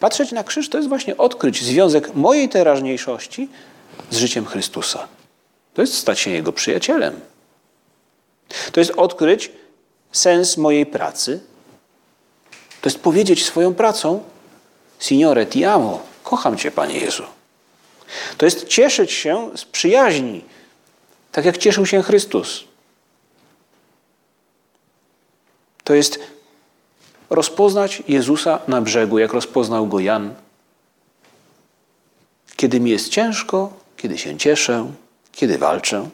Patrzeć 0.00 0.32
na 0.32 0.44
krzyż 0.44 0.68
to 0.68 0.78
jest 0.78 0.88
właśnie 0.88 1.16
odkryć 1.16 1.64
związek 1.64 2.14
mojej 2.14 2.48
teraźniejszości 2.48 3.48
z 4.10 4.16
życiem 4.16 4.46
Chrystusa. 4.46 5.08
To 5.74 5.82
jest 5.82 5.94
stać 5.94 6.20
się 6.20 6.30
Jego 6.30 6.52
przyjacielem. 6.52 7.20
To 8.72 8.80
jest 8.80 8.90
odkryć 8.90 9.50
sens 10.12 10.56
mojej 10.56 10.86
pracy. 10.86 11.40
To 12.80 12.88
jest 12.88 12.98
powiedzieć 12.98 13.44
swoją 13.44 13.74
pracą 13.74 14.22
Signore 14.98 15.46
ti 15.46 15.64
amo, 15.64 16.02
kocham 16.22 16.58
Cię, 16.58 16.70
Panie 16.70 16.98
Jezu. 16.98 17.22
To 18.38 18.44
jest 18.44 18.68
cieszyć 18.68 19.12
się 19.12 19.50
z 19.56 19.64
przyjaźni, 19.64 20.44
tak 21.32 21.44
jak 21.44 21.58
cieszył 21.58 21.86
się 21.86 22.02
Chrystus. 22.02 22.64
To 25.84 25.94
jest 25.94 26.20
rozpoznać 27.30 28.02
Jezusa 28.08 28.58
na 28.68 28.80
brzegu, 28.80 29.18
jak 29.18 29.32
rozpoznał 29.32 29.86
go 29.86 30.00
Jan. 30.00 30.34
Kiedy 32.56 32.80
mi 32.80 32.90
jest 32.90 33.08
ciężko, 33.08 33.72
kiedy 33.96 34.18
się 34.18 34.36
cieszę, 34.36 34.92
kiedy 35.32 35.58
walczę. 35.58 36.08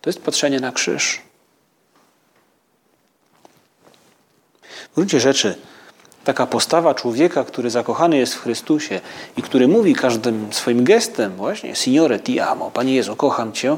To 0.00 0.10
jest 0.10 0.22
patrzenie 0.22 0.60
na 0.60 0.72
krzyż. 0.72 1.20
W 4.92 4.94
gruncie 4.94 5.20
rzeczy 5.20 5.58
taka 6.24 6.46
postawa 6.46 6.94
człowieka, 6.94 7.44
który 7.44 7.70
zakochany 7.70 8.16
jest 8.16 8.34
w 8.34 8.42
Chrystusie 8.42 9.00
i 9.36 9.42
który 9.42 9.68
mówi 9.68 9.94
każdym 9.94 10.52
swoim 10.52 10.84
gestem 10.84 11.36
właśnie 11.36 11.74
Signore 11.74 12.20
ti 12.20 12.40
amo, 12.40 12.70
Panie 12.70 12.94
Jezu, 12.94 13.16
kocham 13.16 13.52
Cię, 13.52 13.76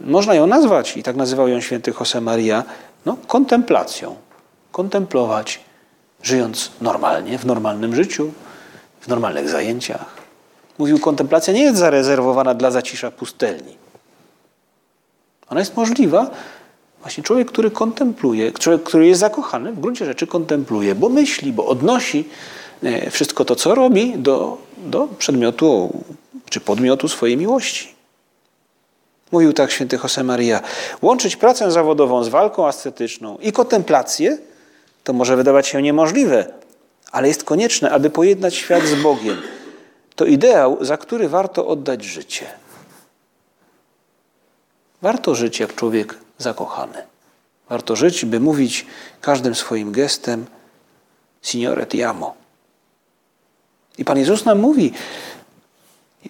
można 0.00 0.34
ją 0.34 0.46
nazwać, 0.46 0.96
i 0.96 1.02
tak 1.02 1.16
nazywał 1.16 1.48
ją 1.48 1.60
święty 1.60 1.92
Jose 2.00 2.20
Maria, 2.20 2.64
no, 3.06 3.16
kontemplacją. 3.26 4.16
Kontemplować, 4.72 5.60
żyjąc 6.22 6.70
normalnie, 6.80 7.38
w 7.38 7.46
normalnym 7.46 7.94
życiu, 7.94 8.32
w 9.00 9.08
normalnych 9.08 9.48
zajęciach. 9.48 10.20
Mówił, 10.78 10.98
kontemplacja 10.98 11.54
nie 11.54 11.62
jest 11.62 11.78
zarezerwowana 11.78 12.54
dla 12.54 12.70
zacisza 12.70 13.10
pustelni. 13.10 13.76
Ona 15.48 15.60
jest 15.60 15.76
możliwa. 15.76 16.30
Właśnie 17.00 17.24
człowiek, 17.24 17.48
który 17.48 17.70
kontempluje, 17.70 18.52
człowiek, 18.52 18.82
który 18.82 19.06
jest 19.06 19.20
zakochany, 19.20 19.72
w 19.72 19.80
gruncie 19.80 20.06
rzeczy 20.06 20.26
kontempluje, 20.26 20.94
bo 20.94 21.08
myśli, 21.08 21.52
bo 21.52 21.66
odnosi 21.66 22.28
e, 22.82 23.10
wszystko 23.10 23.44
to, 23.44 23.56
co 23.56 23.74
robi, 23.74 24.14
do, 24.18 24.58
do 24.78 25.08
przedmiotu 25.18 26.02
czy 26.50 26.60
podmiotu 26.60 27.08
swojej 27.08 27.36
miłości. 27.36 27.99
Mówił 29.32 29.52
tak 29.52 29.70
święty 29.70 29.98
Josemaria. 30.02 30.60
Łączyć 31.02 31.36
pracę 31.36 31.70
zawodową 31.70 32.24
z 32.24 32.28
walką 32.28 32.66
ascetyczną 32.66 33.38
i 33.38 33.52
kontemplację 33.52 34.38
to 35.04 35.12
może 35.12 35.36
wydawać 35.36 35.66
się 35.66 35.82
niemożliwe, 35.82 36.46
ale 37.12 37.28
jest 37.28 37.44
konieczne, 37.44 37.90
aby 37.90 38.10
pojednać 38.10 38.54
świat 38.54 38.84
z 38.84 39.02
Bogiem. 39.02 39.42
To 40.16 40.24
ideał, 40.24 40.78
za 40.80 40.96
który 40.96 41.28
warto 41.28 41.66
oddać 41.66 42.04
życie. 42.04 42.46
Warto 45.02 45.34
żyć 45.34 45.60
jak 45.60 45.74
człowiek 45.74 46.18
zakochany. 46.38 47.02
Warto 47.68 47.96
żyć, 47.96 48.24
by 48.24 48.40
mówić 48.40 48.86
każdym 49.20 49.54
swoim 49.54 49.92
gestem 49.92 50.46
Signore 51.42 51.86
ti 51.86 52.02
amo. 52.02 52.34
I 53.98 54.04
Pan 54.04 54.18
Jezus 54.18 54.44
nam 54.44 54.58
mówi, 54.58 54.92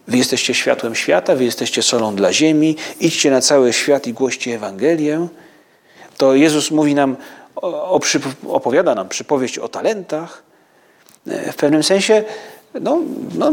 Wy 0.09 0.17
jesteście 0.17 0.55
światłem 0.55 0.95
świata, 0.95 1.35
wy 1.35 1.45
jesteście 1.45 1.83
solą 1.83 2.15
dla 2.15 2.33
ziemi, 2.33 2.77
idźcie 3.01 3.31
na 3.31 3.41
cały 3.41 3.73
świat 3.73 4.07
i 4.07 4.13
głoście 4.13 4.55
Ewangelię. 4.55 5.29
To 6.17 6.35
Jezus 6.35 6.71
mówi 6.71 6.95
nam, 6.95 7.17
opowiada 8.49 8.95
nam 8.95 9.09
przypowieść 9.09 9.59
o 9.59 9.69
talentach. 9.69 10.43
W 11.27 11.55
pewnym 11.55 11.83
sensie 11.83 12.25
no, 12.81 12.99
no, 13.35 13.53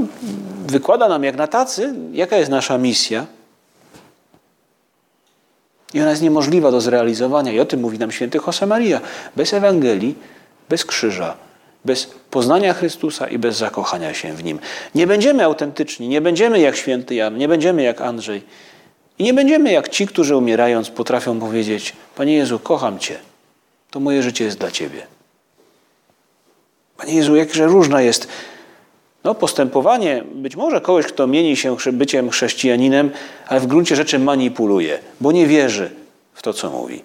wykłada 0.67 1.07
nam 1.07 1.23
jak 1.23 1.35
na 1.35 1.47
tacy, 1.47 1.93
jaka 2.11 2.37
jest 2.37 2.51
nasza 2.51 2.77
misja. 2.77 3.25
I 5.93 6.01
ona 6.01 6.09
jest 6.09 6.21
niemożliwa 6.21 6.71
do 6.71 6.81
zrealizowania. 6.81 7.51
I 7.51 7.59
o 7.59 7.65
tym 7.65 7.79
mówi 7.79 7.99
nam 7.99 8.11
święty 8.11 8.39
Josemaria. 8.47 9.01
Bez 9.35 9.53
Ewangelii, 9.53 10.15
bez 10.69 10.85
krzyża, 10.85 11.37
bez 11.87 12.05
poznania 12.31 12.73
Chrystusa 12.73 13.27
i 13.27 13.37
bez 13.37 13.57
zakochania 13.57 14.13
się 14.13 14.33
w 14.33 14.43
Nim. 14.43 14.59
Nie 14.95 15.07
będziemy 15.07 15.43
autentyczni, 15.43 16.07
nie 16.07 16.21
będziemy 16.21 16.59
jak 16.59 16.75
święty 16.75 17.15
Jan, 17.15 17.37
nie 17.37 17.47
będziemy 17.47 17.83
jak 17.83 18.01
Andrzej. 18.01 18.41
I 19.19 19.23
nie 19.23 19.33
będziemy 19.33 19.71
jak 19.71 19.89
ci, 19.89 20.07
którzy 20.07 20.37
umierając 20.37 20.89
potrafią 20.89 21.39
powiedzieć: 21.39 21.93
Panie 22.15 22.33
Jezu, 22.33 22.59
kocham 22.59 22.99
Cię, 22.99 23.15
to 23.91 23.99
moje 23.99 24.23
życie 24.23 24.45
jest 24.45 24.57
dla 24.57 24.71
Ciebie. 24.71 25.07
Panie 26.97 27.13
Jezu, 27.13 27.35
jakże 27.35 27.67
różna 27.67 28.01
jest 28.01 28.27
no, 29.23 29.35
postępowanie 29.35 30.23
być 30.33 30.55
może 30.55 30.81
kogoś, 30.81 31.05
kto 31.05 31.27
mieni 31.27 31.57
się 31.57 31.75
byciem 31.93 32.29
chrześcijaninem, 32.29 33.11
ale 33.47 33.59
w 33.59 33.67
gruncie 33.67 33.95
rzeczy 33.95 34.19
manipuluje, 34.19 34.99
bo 35.21 35.31
nie 35.31 35.47
wierzy 35.47 35.91
w 36.33 36.41
to, 36.41 36.53
co 36.53 36.69
mówi. 36.69 37.03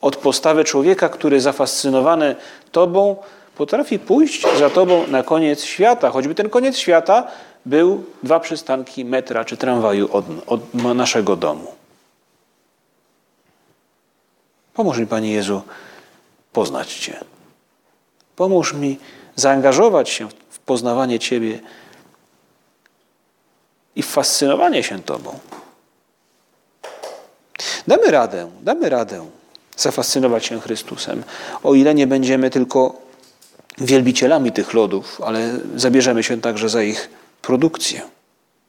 Od 0.00 0.16
postawy 0.16 0.64
człowieka, 0.64 1.08
który 1.08 1.40
zafascynowany 1.40 2.36
Tobą, 2.72 3.16
potrafi 3.56 3.98
pójść 3.98 4.46
za 4.58 4.70
tobą 4.70 5.06
na 5.06 5.22
koniec 5.22 5.64
świata, 5.64 6.10
choćby 6.10 6.34
ten 6.34 6.50
koniec 6.50 6.76
świata 6.76 7.26
był 7.66 8.04
dwa 8.22 8.40
przystanki 8.40 9.04
metra 9.04 9.44
czy 9.44 9.56
tramwaju 9.56 10.08
od, 10.12 10.24
od 10.46 10.74
naszego 10.74 11.36
domu. 11.36 11.74
Pomóż 14.74 14.98
mi, 14.98 15.06
Panie 15.06 15.32
Jezu, 15.32 15.62
poznać 16.52 16.94
Cię. 16.94 17.20
Pomóż 18.36 18.74
mi 18.74 18.98
zaangażować 19.36 20.10
się 20.10 20.28
w 20.50 20.58
poznawanie 20.58 21.18
Ciebie 21.18 21.60
i 23.96 24.02
w 24.02 24.06
fascynowanie 24.06 24.82
się 24.82 25.02
Tobą. 25.02 25.38
Damy 27.86 28.10
radę, 28.10 28.50
damy 28.62 28.88
radę 28.88 29.26
zafascynować 29.76 30.46
się 30.46 30.60
Chrystusem, 30.60 31.24
o 31.62 31.74
ile 31.74 31.94
nie 31.94 32.06
będziemy 32.06 32.50
tylko 32.50 32.94
wielbicielami 33.78 34.52
tych 34.52 34.74
lodów, 34.74 35.20
ale 35.24 35.58
zabierzemy 35.76 36.22
się 36.22 36.40
także 36.40 36.68
za 36.68 36.82
ich 36.82 37.10
produkcję. 37.42 38.02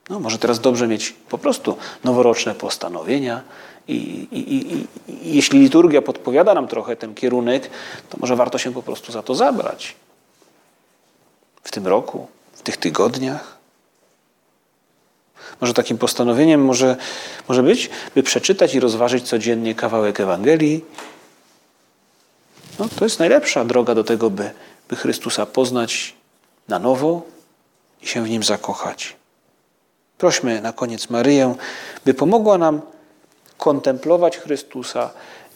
No, 0.09 0.19
może 0.19 0.37
teraz 0.37 0.59
dobrze 0.59 0.87
mieć 0.87 1.15
po 1.29 1.37
prostu 1.37 1.77
noworoczne 2.03 2.55
postanowienia 2.55 3.41
i, 3.87 3.93
i, 4.31 4.37
i, 4.37 4.73
i, 4.73 4.87
jeśli 5.35 5.59
liturgia 5.59 6.01
podpowiada 6.01 6.53
nam 6.53 6.67
trochę 6.67 6.95
ten 6.95 7.15
kierunek, 7.15 7.69
to 8.09 8.17
może 8.21 8.35
warto 8.35 8.57
się 8.57 8.73
po 8.73 8.83
prostu 8.83 9.11
za 9.11 9.23
to 9.23 9.35
zabrać. 9.35 9.95
W 11.63 11.71
tym 11.71 11.87
roku, 11.87 12.27
w 12.53 12.61
tych 12.61 12.77
tygodniach. 12.77 13.57
Może 15.61 15.73
takim 15.73 15.97
postanowieniem 15.97 16.65
może, 16.65 16.95
może 17.47 17.63
być, 17.63 17.89
by 18.15 18.23
przeczytać 18.23 18.75
i 18.75 18.79
rozważyć 18.79 19.27
codziennie 19.27 19.75
kawałek 19.75 20.19
Ewangelii. 20.19 20.85
No, 22.79 22.89
to 22.95 23.05
jest 23.05 23.19
najlepsza 23.19 23.65
droga 23.65 23.95
do 23.95 24.03
tego, 24.03 24.29
by, 24.29 24.51
by 24.93 24.97
Chrystusa 24.97 25.45
poznać 25.45 26.13
na 26.67 26.79
nowo 26.79 27.21
i 28.01 28.07
się 28.07 28.23
w 28.23 28.29
Nim 28.29 28.43
zakochać. 28.43 29.15
Prośmy 30.17 30.61
na 30.61 30.73
koniec 30.73 31.09
Maryję, 31.09 31.55
by 32.05 32.13
pomogła 32.13 32.57
nam 32.57 32.81
kontemplować 33.57 34.37
Chrystusa 34.37 35.09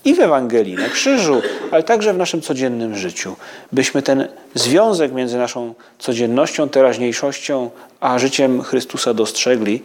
i 0.06 0.16
w 0.16 0.20
Ewangelii, 0.20 0.76
na 0.76 0.90
krzyżu, 0.90 1.42
ale 1.72 1.84
także 1.84 2.14
w 2.14 2.18
naszym 2.18 2.42
codziennym 2.42 2.96
życiu, 2.96 3.36
byśmy 3.72 4.02
ten 4.02 4.28
związek 4.56 5.14
między 5.14 5.38
naszą 5.38 5.74
codziennością, 6.00 6.70
teraźniejszością, 6.70 7.70
a 8.00 8.20
życiem 8.20 8.62
Chrystusa 8.62 9.14
dostrzegli. 9.14 9.84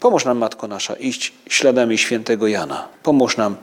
Pomóż 0.00 0.24
nam, 0.24 0.38
Matko 0.38 0.68
Nasza, 0.68 0.94
iść 0.94 1.32
śladami 1.48 1.98
świętego 1.98 2.46
Jana. 2.46 2.88
Pomóż 3.02 3.36
nam 3.36 3.56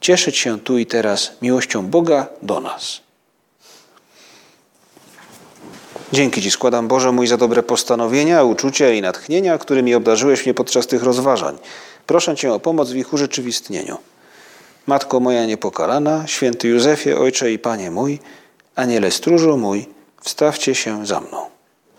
cieszyć 0.00 0.36
się 0.36 0.60
tu 0.60 0.78
i 0.78 0.86
teraz 0.86 1.32
miłością 1.42 1.86
Boga 1.86 2.26
do 2.42 2.60
nas. 2.60 3.07
Dzięki 6.12 6.42
Ci 6.42 6.50
składam, 6.50 6.88
Boże 6.88 7.12
mój, 7.12 7.26
za 7.26 7.36
dobre 7.36 7.62
postanowienia, 7.62 8.42
uczucia 8.42 8.90
i 8.90 9.02
natchnienia, 9.02 9.58
którymi 9.58 9.94
obdarzyłeś 9.94 10.46
mnie 10.46 10.54
podczas 10.54 10.86
tych 10.86 11.02
rozważań. 11.02 11.58
Proszę 12.06 12.36
Cię 12.36 12.52
o 12.52 12.60
pomoc 12.60 12.90
w 12.90 12.96
ich 12.96 13.12
urzeczywistnieniu. 13.12 13.98
Matko 14.86 15.20
moja 15.20 15.46
niepokalana, 15.46 16.26
święty 16.26 16.68
Józefie, 16.68 17.14
Ojcze 17.14 17.52
i 17.52 17.58
Panie 17.58 17.90
mój, 17.90 18.18
Aniele 18.74 19.10
stróżu 19.10 19.56
mój, 19.56 19.86
wstawcie 20.20 20.74
się 20.74 21.06
za 21.06 21.20
mną. 21.20 21.57